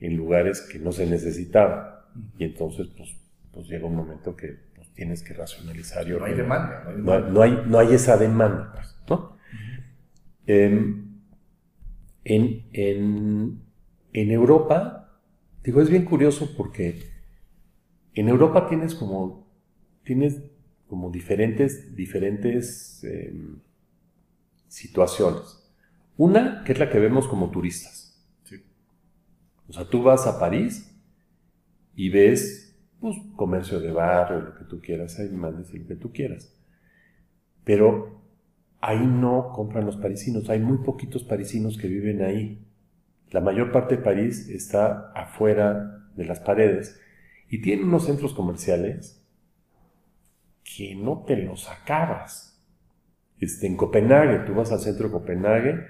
en 0.02 0.16
lugares 0.16 0.60
que 0.60 0.78
no 0.78 0.92
se 0.92 1.06
necesitaba. 1.06 2.10
Y 2.36 2.44
entonces, 2.44 2.88
pues, 2.96 3.16
pues 3.52 3.68
llega 3.68 3.86
un 3.86 3.94
momento 3.94 4.36
que 4.36 4.58
pues, 4.74 4.92
tienes 4.92 5.22
que 5.22 5.32
racionalizar. 5.32 6.06
no, 6.08 6.24
hay 6.24 6.34
demanda, 6.34 6.92
no, 6.96 7.40
hay 7.40 7.62
no, 7.66 7.78
hay, 7.78 7.94
esa 7.94 8.16
demanda. 8.16 8.72
Pues, 8.74 8.96
¿no? 9.08 9.36
Em, 10.46 11.20
en, 12.24 12.66
en, 12.72 13.62
en, 14.12 14.30
Europa, 14.30 15.20
digo, 15.62 15.80
es 15.80 15.88
bien 15.88 16.04
curioso 16.04 16.52
porque 16.56 17.00
en 18.14 18.28
Europa 18.28 18.66
tienes 18.68 18.96
como, 18.96 19.48
tienes 20.02 20.42
como 20.88 21.10
diferentes, 21.10 21.94
diferentes 21.94 23.04
em, 23.04 23.60
situaciones. 24.66 25.62
Una, 26.16 26.64
que 26.64 26.72
es 26.72 26.78
la 26.80 26.90
que 26.90 26.98
vemos 26.98 27.28
como 27.28 27.50
turistas. 27.50 28.01
O 29.72 29.74
sea, 29.74 29.86
tú 29.86 30.02
vas 30.02 30.26
a 30.26 30.38
París 30.38 30.94
y 31.96 32.10
ves, 32.10 32.78
pues, 33.00 33.16
comercio 33.36 33.80
de 33.80 33.90
barrio, 33.90 34.40
lo 34.40 34.54
que 34.54 34.64
tú 34.64 34.82
quieras, 34.82 35.18
ahí 35.18 35.30
mandes 35.30 35.70
que 35.70 35.96
tú 35.96 36.12
quieras. 36.12 36.54
Pero 37.64 38.20
ahí 38.82 38.98
no 38.98 39.50
compran 39.54 39.86
los 39.86 39.96
parisinos, 39.96 40.50
hay 40.50 40.60
muy 40.60 40.76
poquitos 40.84 41.24
parisinos 41.24 41.78
que 41.78 41.88
viven 41.88 42.20
ahí. 42.20 42.62
La 43.30 43.40
mayor 43.40 43.72
parte 43.72 43.96
de 43.96 44.02
París 44.02 44.46
está 44.50 45.10
afuera 45.14 46.06
de 46.16 46.26
las 46.26 46.40
paredes 46.40 47.00
y 47.48 47.62
tiene 47.62 47.84
unos 47.84 48.04
centros 48.04 48.34
comerciales 48.34 49.24
que 50.64 50.94
no 50.94 51.24
te 51.26 51.38
los 51.38 51.70
acabas. 51.70 52.62
Este, 53.40 53.68
en 53.68 53.78
Copenhague, 53.78 54.40
tú 54.40 54.52
vas 54.52 54.70
al 54.70 54.80
centro 54.80 55.06
de 55.06 55.12
Copenhague 55.14 55.86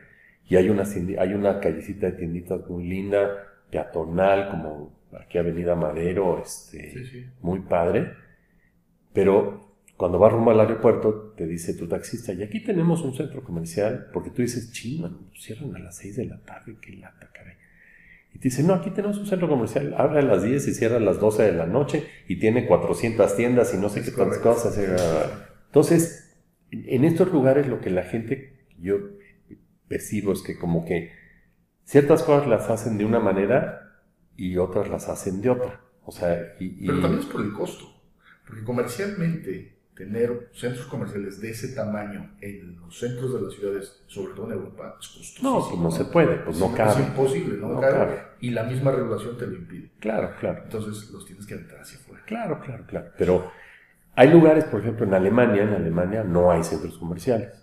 y 0.48 0.54
hay 0.54 0.70
una, 0.70 0.84
hay 1.18 1.34
una 1.34 1.58
callecita 1.58 2.06
de 2.06 2.12
tienditas 2.12 2.70
muy 2.70 2.86
linda, 2.86 3.48
peatonal, 3.72 4.50
como 4.50 4.92
aquí 5.18 5.38
Avenida 5.38 5.74
Madero, 5.74 6.40
este, 6.42 7.32
muy 7.40 7.60
padre, 7.60 8.12
pero 9.12 9.72
cuando 9.96 10.18
vas 10.18 10.32
rumbo 10.32 10.50
al 10.50 10.60
aeropuerto 10.60 11.32
te 11.36 11.46
dice 11.46 11.74
tu 11.74 11.88
taxista, 11.88 12.34
y 12.34 12.42
aquí 12.42 12.60
tenemos 12.60 13.02
un 13.02 13.14
centro 13.14 13.42
comercial, 13.42 14.08
porque 14.12 14.30
tú 14.30 14.42
dices, 14.42 14.72
chino, 14.72 15.10
cierran 15.34 15.74
a 15.74 15.78
las 15.78 15.96
6 15.96 16.16
de 16.16 16.26
la 16.26 16.38
tarde, 16.42 16.76
qué 16.80 16.92
lata, 16.96 17.30
caray. 17.32 17.54
Y 18.34 18.38
te 18.38 18.44
dice, 18.44 18.62
no, 18.62 18.74
aquí 18.74 18.90
tenemos 18.90 19.18
un 19.18 19.26
centro 19.26 19.48
comercial, 19.48 19.94
abre 19.96 20.20
a 20.20 20.22
las 20.22 20.42
10 20.42 20.68
y 20.68 20.74
cierra 20.74 20.96
a 20.96 21.00
las 21.00 21.18
12 21.18 21.42
de 21.42 21.52
la 21.52 21.66
noche 21.66 22.04
y 22.28 22.36
tiene 22.36 22.66
400 22.66 23.36
tiendas 23.36 23.74
y 23.74 23.78
no 23.78 23.88
sé 23.88 24.02
qué 24.02 24.10
tantas 24.10 24.38
cosas. 24.38 24.78
Entonces, 25.66 26.36
en 26.70 27.04
estos 27.04 27.32
lugares 27.32 27.66
lo 27.66 27.80
que 27.80 27.90
la 27.90 28.02
gente, 28.02 28.66
yo 28.78 28.96
percibo 29.88 30.32
es 30.32 30.42
que 30.42 30.58
como 30.58 30.84
que 30.84 31.21
ciertas 31.84 32.22
cosas 32.22 32.48
las 32.48 32.70
hacen 32.70 32.98
de 32.98 33.04
una 33.04 33.20
manera 33.20 34.00
y 34.36 34.56
otras 34.58 34.88
las 34.88 35.08
hacen 35.08 35.40
de 35.40 35.50
otra. 35.50 35.80
O 36.04 36.12
sea, 36.12 36.56
Pero 36.58 37.00
también 37.00 37.20
es 37.20 37.26
por 37.26 37.40
el 37.40 37.52
costo. 37.52 37.86
Porque 38.46 38.64
comercialmente 38.64 39.72
tener 39.94 40.48
centros 40.52 40.86
comerciales 40.86 41.40
de 41.40 41.50
ese 41.50 41.74
tamaño 41.74 42.34
en 42.40 42.76
los 42.80 42.98
centros 42.98 43.34
de 43.34 43.42
las 43.42 43.54
ciudades, 43.54 44.02
sobre 44.06 44.34
todo 44.34 44.46
en 44.46 44.52
Europa, 44.52 44.96
es 45.00 45.08
costoso. 45.08 45.42
No, 45.42 45.68
pues 45.68 45.80
no 45.80 45.90
se 45.90 46.04
puede, 46.06 46.36
pues 46.38 46.58
no 46.58 46.74
cabe. 46.74 47.02
Es 47.02 47.08
imposible, 47.08 47.58
no, 47.58 47.80
cabe, 47.80 48.22
Y 48.40 48.50
la 48.50 48.64
misma 48.64 48.90
regulación 48.90 49.36
te 49.36 49.46
lo 49.46 49.54
impide. 49.54 49.90
Claro, 50.00 50.32
claro. 50.40 50.62
Entonces 50.64 51.10
los 51.10 51.26
tienes 51.26 51.46
que 51.46 51.54
aventar 51.54 51.80
hacia 51.80 51.98
afuera. 51.98 52.22
Claro, 52.26 52.60
claro, 52.60 52.84
claro. 52.86 53.10
Pero 53.18 53.52
hay 54.14 54.30
lugares, 54.30 54.64
por 54.64 54.80
ejemplo, 54.80 55.06
en 55.06 55.14
Alemania, 55.14 55.62
en 55.62 55.74
Alemania 55.74 56.24
no 56.24 56.50
hay 56.50 56.64
centros 56.64 56.98
comerciales. 56.98 57.61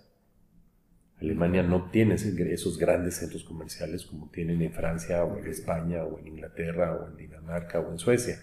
Alemania 1.20 1.62
no 1.62 1.90
tiene 1.90 2.14
esos 2.14 2.78
grandes 2.78 3.16
centros 3.16 3.44
comerciales 3.44 4.04
como 4.04 4.30
tienen 4.30 4.62
en 4.62 4.72
Francia 4.72 5.22
o 5.24 5.38
en 5.38 5.46
España 5.48 6.02
o 6.04 6.18
en 6.18 6.28
Inglaterra 6.28 6.96
o 6.96 7.08
en 7.08 7.16
Dinamarca 7.16 7.80
o 7.80 7.92
en 7.92 7.98
Suecia. 7.98 8.38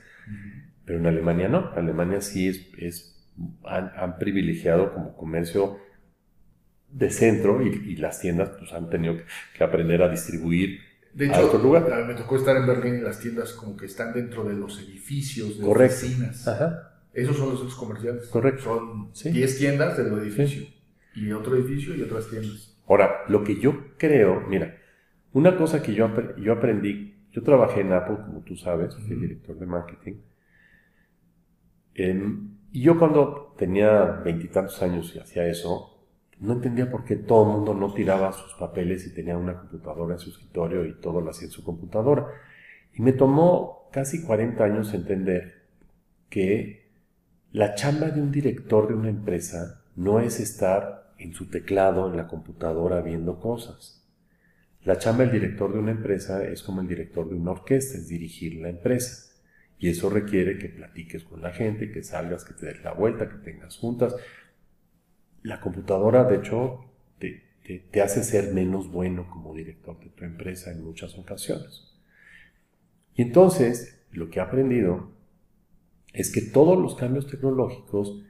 Pero 0.85 0.99
en 0.99 1.07
Alemania 1.07 1.47
no. 1.47 1.71
Alemania 1.75 2.21
sí 2.21 2.47
es, 2.47 2.67
es 2.77 3.27
han, 3.63 4.17
privilegiado 4.19 4.93
como 4.93 5.15
comercio 5.15 5.79
de 6.91 7.09
centro 7.09 7.61
y, 7.61 7.95
las 7.97 8.19
tiendas 8.19 8.49
pues 8.57 8.71
han 8.73 8.89
tenido 8.89 9.15
que 9.57 9.63
aprender 9.63 10.01
a 10.01 10.09
distribuir 10.09 10.79
de 11.13 11.25
hecho, 11.25 11.35
a 11.35 11.45
otro 11.45 11.59
lugar. 11.59 12.05
me 12.07 12.13
tocó 12.13 12.37
estar 12.37 12.55
en 12.55 12.67
Berlín 12.67 12.99
y 12.99 13.01
las 13.01 13.19
tiendas 13.19 13.53
como 13.53 13.75
que 13.75 13.87
están 13.87 14.13
dentro 14.13 14.43
de 14.43 14.53
los 14.53 14.79
edificios, 14.79 15.57
de 15.57 15.65
Correcto. 15.65 15.95
oficinas. 15.95 16.47
Esos 17.13 17.35
son 17.35 17.49
los 17.49 17.59
centros 17.59 17.75
comerciales. 17.79 18.27
Correcto. 18.27 19.09
Son 19.13 19.33
10 19.33 19.57
tiendas 19.57 19.97
del 19.97 20.13
edificio 20.19 20.76
y 21.17 21.31
otro 21.31 21.55
edificio 21.55 21.95
y 21.95 22.01
otras 22.01 22.29
tiendas. 22.29 22.79
Ahora, 22.87 23.23
lo 23.27 23.43
que 23.43 23.59
yo 23.59 23.97
creo, 23.97 24.41
mira, 24.47 24.77
una 25.33 25.57
cosa 25.57 25.81
que 25.81 25.93
yo, 25.93 26.09
yo 26.37 26.53
aprendí, 26.53 27.25
yo 27.31 27.43
trabajé 27.43 27.81
en 27.81 27.93
Apple, 27.93 28.17
como 28.25 28.41
tú 28.41 28.55
sabes, 28.55 28.95
fui 28.95 29.15
director 29.15 29.57
de 29.57 29.65
marketing, 29.65 30.13
y 32.71 32.81
yo 32.81 32.99
cuando 32.99 33.55
tenía 33.57 34.03
veintitantos 34.23 34.81
años 34.83 35.13
y 35.15 35.19
hacía 35.19 35.47
eso, 35.47 35.97
no 36.39 36.53
entendía 36.53 36.91
por 36.91 37.03
qué 37.03 37.15
todo 37.15 37.43
el 37.43 37.57
mundo 37.57 37.73
no 37.73 37.91
tiraba 37.93 38.31
sus 38.31 38.53
papeles 38.53 39.07
y 39.07 39.13
tenía 39.13 39.35
una 39.35 39.59
computadora 39.59 40.13
en 40.13 40.19
su 40.19 40.29
escritorio 40.29 40.85
y 40.85 40.93
todo 40.99 41.19
lo 41.19 41.31
hacía 41.31 41.47
en 41.47 41.51
su 41.51 41.63
computadora. 41.63 42.27
Y 42.93 43.01
me 43.01 43.13
tomó 43.13 43.89
casi 43.91 44.23
40 44.23 44.63
años 44.63 44.93
entender 44.93 45.65
que 46.29 46.91
la 47.51 47.73
chamba 47.73 48.09
de 48.11 48.21
un 48.21 48.31
director 48.31 48.87
de 48.87 48.93
una 48.93 49.09
empresa 49.09 49.83
no 49.95 50.19
es 50.19 50.39
estar 50.39 51.06
en 51.17 51.33
su 51.33 51.49
teclado, 51.49 52.09
en 52.09 52.17
la 52.17 52.27
computadora, 52.27 53.01
viendo 53.01 53.39
cosas. 53.39 54.05
La 54.83 54.97
chamba 54.97 55.23
del 55.23 55.33
director 55.33 55.73
de 55.73 55.79
una 55.79 55.91
empresa 55.91 56.45
es 56.45 56.63
como 56.63 56.81
el 56.81 56.87
director 56.87 57.27
de 57.27 57.35
una 57.35 57.51
orquesta, 57.51 57.97
es 57.97 58.07
dirigir 58.07 58.55
la 58.55 58.69
empresa. 58.69 59.35
Y 59.79 59.89
eso 59.89 60.09
requiere 60.09 60.57
que 60.57 60.69
platiques 60.69 61.23
con 61.23 61.41
la 61.41 61.51
gente, 61.51 61.91
que 61.91 62.03
salgas, 62.03 62.45
que 62.45 62.53
te 62.53 62.67
des 62.67 62.83
la 62.83 62.93
vuelta, 62.93 63.29
que 63.29 63.37
tengas 63.37 63.77
juntas. 63.77 64.15
La 65.43 65.59
computadora, 65.59 66.23
de 66.23 66.37
hecho, 66.37 66.85
te, 67.19 67.43
te 67.91 68.01
hace 68.01 68.23
ser 68.23 68.53
menos 68.53 68.89
bueno 68.91 69.29
como 69.29 69.53
director 69.53 69.99
de 69.99 70.09
tu 70.09 70.23
empresa 70.23 70.71
en 70.71 70.83
muchas 70.83 71.17
ocasiones. 71.17 71.93
Y 73.13 73.23
entonces, 73.23 74.05
lo 74.11 74.29
que 74.29 74.39
he 74.39 74.41
aprendido 74.41 75.11
es 76.13 76.31
que 76.31 76.41
todos 76.41 76.79
los 76.79 76.95
cambios 76.95 77.27
tecnológicos 77.27 78.23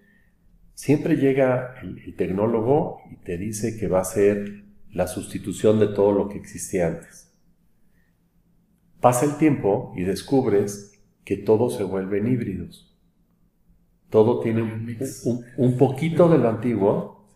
Siempre 0.77 1.15
llega 1.15 1.73
el, 1.81 2.15
tecnólogo 2.15 3.01
y 3.09 3.15
te 3.15 3.35
dice 3.35 3.79
que 3.79 3.87
va 3.87 4.01
a 4.01 4.03
ser 4.03 4.63
la 4.91 5.07
sustitución 5.07 5.79
de 5.79 5.87
todo 5.87 6.11
lo 6.11 6.29
que 6.29 6.37
existía 6.37 6.85
antes. 6.85 7.35
Pasa 9.01 9.25
el 9.25 9.39
tiempo 9.39 9.91
y 9.97 10.03
descubres 10.03 11.01
que 11.25 11.35
todos 11.35 11.77
se 11.77 11.83
vuelven 11.83 12.27
híbridos. 12.27 12.95
Todo 14.11 14.39
tiene 14.39 14.61
un, 14.61 15.77
poquito 15.79 16.29
de 16.29 16.37
lo 16.37 16.47
antiguo 16.47 17.33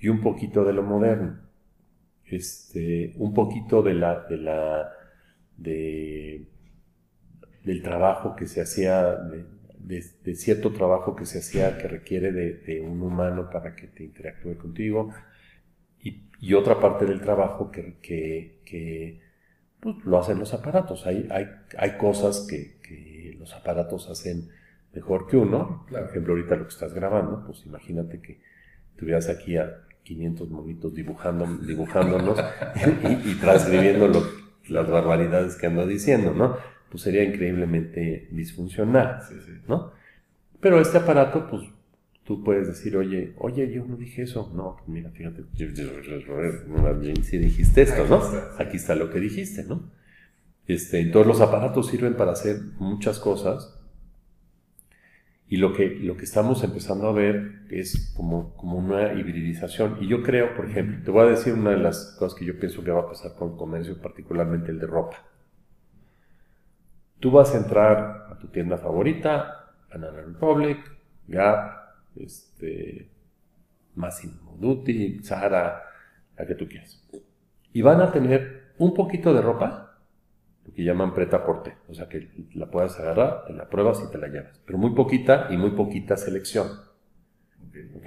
y 0.00 0.08
un 0.08 0.20
poquito 0.20 0.64
de 0.64 0.72
lo 0.72 0.82
moderno. 0.82 1.38
Este, 2.24 3.14
un 3.18 3.34
poquito 3.34 3.84
de 3.84 3.94
la, 3.94 4.26
de 4.26 4.36
la, 4.36 4.90
de, 5.56 6.48
del 7.62 7.82
trabajo 7.82 8.34
que 8.34 8.48
se 8.48 8.60
hacía, 8.60 9.14
de, 9.14 9.57
cierto 10.34 10.72
trabajo 10.72 11.16
que 11.16 11.26
se 11.26 11.38
hacía 11.38 11.78
que 11.78 11.88
requiere 11.88 12.32
de, 12.32 12.80
un 12.80 13.02
humano 13.02 13.50
para 13.50 13.74
que 13.74 13.86
te 13.86 14.04
interactúe 14.04 14.56
contigo 14.56 15.12
y, 16.40 16.54
otra 16.54 16.78
parte 16.78 17.04
del 17.04 17.20
trabajo 17.20 17.72
que, 17.72 17.98
que, 18.00 19.20
pues, 19.80 19.96
lo 20.04 20.18
hacen 20.18 20.38
los 20.38 20.54
aparatos. 20.54 21.04
Hay, 21.04 21.26
hay, 21.32 21.48
hay 21.76 21.96
cosas 21.96 22.46
que, 22.48 22.78
los 23.38 23.52
aparatos 23.54 24.08
hacen 24.08 24.48
mejor 24.94 25.26
que 25.26 25.36
uno. 25.36 25.86
Por 25.90 26.00
ejemplo, 26.00 26.34
ahorita 26.34 26.56
lo 26.56 26.64
que 26.64 26.72
estás 26.72 26.94
grabando, 26.94 27.44
pues 27.44 27.66
imagínate 27.66 28.20
que 28.20 28.40
tuvieras 28.96 29.28
aquí 29.28 29.56
a 29.56 29.84
500 30.04 30.48
monitos 30.48 30.94
dibujando, 30.94 31.46
dibujándonos 31.46 32.38
y, 33.02 33.30
y, 33.30 33.34
transcribiendo 33.34 34.10
las 34.68 34.88
barbaridades 34.88 35.56
que 35.56 35.66
ando 35.66 35.86
diciendo, 35.86 36.32
¿no? 36.32 36.56
Pues 36.90 37.02
sería 37.02 37.24
increíblemente 37.24 38.28
disfuncional, 38.30 39.20
¿no? 39.68 39.92
Pero 40.60 40.80
este 40.80 40.98
aparato, 40.98 41.48
pues 41.48 41.62
tú 42.24 42.42
puedes 42.42 42.66
decir, 42.66 42.96
oye, 42.96 43.34
oye, 43.38 43.72
yo 43.72 43.84
no 43.84 43.96
dije 43.96 44.22
eso. 44.22 44.52
No, 44.54 44.76
pues 44.76 44.88
mira, 44.88 45.10
fíjate, 45.10 45.44
si 47.22 47.38
dijiste 47.38 47.82
esto, 47.82 48.06
¿no? 48.06 48.20
Aquí 48.58 48.76
está 48.76 48.94
lo 48.94 49.10
que 49.10 49.20
dijiste, 49.20 49.64
¿no? 49.64 49.90
Este, 50.66 51.00
entonces 51.00 51.26
los 51.26 51.40
aparatos 51.40 51.88
sirven 51.88 52.14
para 52.14 52.32
hacer 52.32 52.60
muchas 52.78 53.18
cosas 53.18 53.78
y 55.48 55.56
lo 55.56 55.72
que, 55.72 55.88
lo 55.88 56.16
que 56.18 56.24
estamos 56.24 56.62
empezando 56.62 57.08
a 57.08 57.12
ver 57.12 57.62
es 57.70 58.12
como, 58.14 58.54
como 58.56 58.76
una 58.76 59.14
hibridización. 59.14 59.96
Y 60.02 60.06
yo 60.06 60.22
creo, 60.22 60.54
por 60.54 60.68
ejemplo, 60.68 61.02
te 61.02 61.10
voy 61.10 61.26
a 61.26 61.30
decir 61.30 61.54
una 61.54 61.70
de 61.70 61.78
las 61.78 62.14
cosas 62.18 62.38
que 62.38 62.44
yo 62.44 62.58
pienso 62.58 62.84
que 62.84 62.90
va 62.90 63.00
a 63.00 63.08
pasar 63.08 63.34
con 63.34 63.52
el 63.52 63.56
comercio, 63.56 63.98
particularmente 64.00 64.70
el 64.70 64.78
de 64.78 64.86
ropa. 64.86 65.27
Tú 67.20 67.30
vas 67.30 67.54
a 67.54 67.58
entrar 67.58 68.26
a 68.30 68.38
tu 68.38 68.48
tienda 68.48 68.78
favorita, 68.78 69.72
Banana 69.90 70.20
Republic, 70.22 70.78
Gap, 71.26 71.78
este, 72.16 73.10
Massimo 73.94 74.56
Dutti, 74.58 75.20
Zara, 75.22 75.82
la 76.36 76.46
que 76.46 76.54
tú 76.54 76.68
quieras. 76.68 77.04
Y 77.72 77.82
van 77.82 78.00
a 78.00 78.12
tener 78.12 78.72
un 78.78 78.94
poquito 78.94 79.34
de 79.34 79.42
ropa, 79.42 79.98
lo 80.64 80.72
que 80.72 80.84
llaman 80.84 81.14
preta 81.14 81.44
porte, 81.44 81.76
o 81.88 81.94
sea 81.94 82.08
que 82.08 82.30
la 82.54 82.70
puedas 82.70 82.98
agarrar, 83.00 83.44
te 83.46 83.52
la 83.52 83.68
pruebas 83.68 84.02
y 84.06 84.10
te 84.10 84.18
la 84.18 84.28
llevas, 84.28 84.60
pero 84.64 84.78
muy 84.78 84.94
poquita 84.94 85.48
y 85.50 85.56
muy 85.56 85.70
poquita 85.70 86.16
selección. 86.16 86.68
¿Ok? 87.96 88.06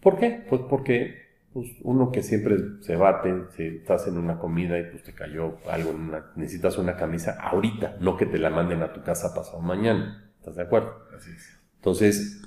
¿Por 0.00 0.18
qué? 0.18 0.44
Pues 0.48 0.62
porque 0.68 1.25
pues 1.56 1.70
uno 1.84 2.12
que 2.12 2.22
siempre 2.22 2.58
se 2.82 2.96
bate, 2.96 3.44
si 3.56 3.62
estás 3.78 4.06
en 4.08 4.18
una 4.18 4.38
comida 4.38 4.78
y 4.78 4.90
pues 4.90 5.02
te 5.02 5.14
cayó 5.14 5.56
algo, 5.70 5.94
necesitas 6.34 6.76
una 6.76 6.98
camisa 6.98 7.38
ahorita, 7.40 7.96
no 7.98 8.18
que 8.18 8.26
te 8.26 8.36
la 8.36 8.50
manden 8.50 8.82
a 8.82 8.92
tu 8.92 9.02
casa 9.02 9.34
pasado 9.34 9.62
mañana. 9.62 10.30
¿Estás 10.38 10.56
de 10.56 10.64
acuerdo? 10.64 10.92
Así 11.16 11.30
es. 11.30 11.58
Entonces, 11.76 12.42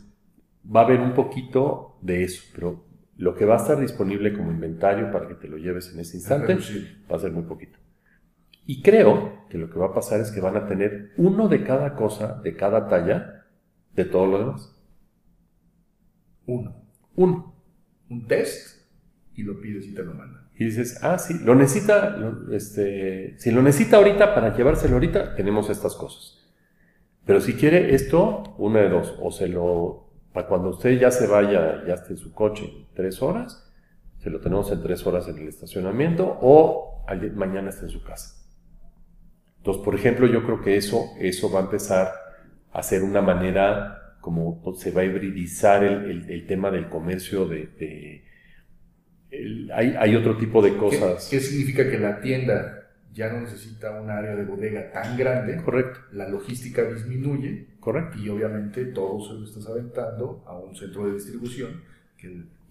va 0.63 0.81
a 0.81 0.83
haber 0.83 1.01
un 1.01 1.15
poquito 1.15 1.97
de 2.03 2.23
eso, 2.23 2.43
pero 2.53 2.85
lo 3.17 3.33
que 3.33 3.45
va 3.45 3.55
a 3.55 3.57
estar 3.57 3.79
disponible 3.79 4.31
como 4.31 4.51
inventario 4.51 5.11
para 5.11 5.27
que 5.27 5.33
te 5.33 5.47
lo 5.47 5.57
lleves 5.57 5.91
en 5.91 6.01
ese 6.01 6.17
instante 6.17 6.59
va 7.11 7.15
a 7.15 7.19
ser 7.19 7.31
muy 7.31 7.45
poquito. 7.45 7.79
Y 8.67 8.83
creo 8.83 9.47
que 9.49 9.57
lo 9.57 9.71
que 9.71 9.79
va 9.79 9.87
a 9.87 9.93
pasar 9.95 10.19
es 10.19 10.29
que 10.29 10.39
van 10.39 10.55
a 10.55 10.67
tener 10.67 11.13
uno 11.17 11.47
de 11.47 11.63
cada 11.63 11.95
cosa, 11.95 12.39
de 12.43 12.55
cada 12.55 12.87
talla, 12.87 13.47
de 13.95 14.05
todo 14.05 14.27
lo 14.27 14.37
demás. 14.37 14.79
Uno. 16.45 16.75
Uno. 17.15 17.55
Un 18.07 18.27
test 18.27 18.78
y 19.39 19.43
lo 19.43 19.59
pides 19.59 19.85
y 19.87 19.93
te 19.93 20.03
lo 20.03 20.13
mandan. 20.13 20.49
Y 20.57 20.65
dices, 20.65 21.01
ah, 21.03 21.17
sí, 21.17 21.39
lo 21.45 21.55
necesita, 21.55 22.17
este, 22.51 23.39
si 23.39 23.51
lo 23.51 23.61
necesita 23.61 23.97
ahorita 23.97 24.35
para 24.35 24.55
llevárselo 24.55 24.95
ahorita, 24.95 25.35
tenemos 25.35 25.69
estas 25.69 25.95
cosas. 25.95 26.45
Pero 27.25 27.39
si 27.39 27.53
quiere 27.53 27.95
esto, 27.95 28.55
una 28.57 28.81
de 28.81 28.89
dos, 28.89 29.15
o 29.21 29.31
se 29.31 29.47
lo, 29.47 30.09
para 30.33 30.47
cuando 30.47 30.69
usted 30.69 30.99
ya 30.99 31.11
se 31.11 31.27
vaya, 31.27 31.85
ya 31.87 31.93
esté 31.93 32.13
en 32.13 32.17
su 32.17 32.33
coche 32.33 32.87
tres 32.93 33.21
horas, 33.21 33.71
se 34.17 34.29
lo 34.29 34.41
tenemos 34.41 34.69
en 34.71 34.83
tres 34.83 35.07
horas 35.07 35.29
en 35.29 35.37
el 35.37 35.47
estacionamiento, 35.47 36.37
o 36.41 37.05
mañana 37.35 37.69
está 37.69 37.85
en 37.85 37.91
su 37.91 38.03
casa. 38.03 38.35
Entonces, 39.57 39.81
por 39.83 39.95
ejemplo, 39.95 40.27
yo 40.27 40.43
creo 40.43 40.61
que 40.61 40.75
eso, 40.75 41.05
eso 41.19 41.49
va 41.49 41.61
a 41.61 41.63
empezar 41.63 42.11
a 42.73 42.83
ser 42.83 43.03
una 43.03 43.21
manera 43.21 44.17
como 44.19 44.61
se 44.75 44.91
va 44.91 45.01
a 45.01 45.05
hibridizar 45.05 45.83
el, 45.85 46.45
tema 46.45 46.69
del 46.69 46.89
comercio 46.89 47.47
de 47.47 48.28
hay, 49.73 50.15
otro 50.15 50.37
tipo 50.37 50.61
de 50.61 50.75
cosas. 50.75 51.27
¿Qué, 51.29 51.39
significa 51.39 51.89
que 51.89 51.99
la 51.99 52.21
tienda 52.21 52.89
ya 53.13 53.31
no 53.31 53.41
necesita 53.41 53.99
un 53.99 54.09
área 54.09 54.35
de 54.35 54.45
bodega 54.45 54.91
tan 54.91 55.17
grande? 55.17 55.57
Correcto. 55.57 55.99
La 56.13 56.27
logística 56.27 56.83
disminuye. 56.83 57.67
Correcto. 57.79 58.17
Y 58.17 58.29
obviamente 58.29 58.85
todo 58.85 59.19
se 59.25 59.33
lo 59.33 59.45
estás 59.45 59.67
aventando 59.67 60.43
a 60.47 60.57
un 60.57 60.75
centro 60.75 61.07
de 61.07 61.13
distribución. 61.13 61.81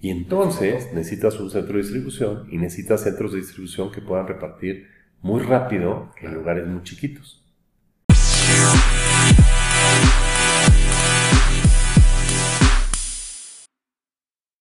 y 0.00 0.10
entonces 0.10 0.92
necesitas 0.92 1.38
un 1.40 1.50
centro 1.50 1.74
de 1.74 1.82
distribución 1.82 2.46
y 2.50 2.58
necesitas 2.58 3.02
centros 3.02 3.32
de 3.32 3.38
distribución 3.38 3.90
que 3.90 4.00
puedan 4.00 4.26
repartir 4.26 4.86
muy 5.22 5.42
rápido 5.42 6.12
en 6.20 6.34
lugares 6.34 6.66
muy 6.66 6.82
chiquitos. 6.82 7.44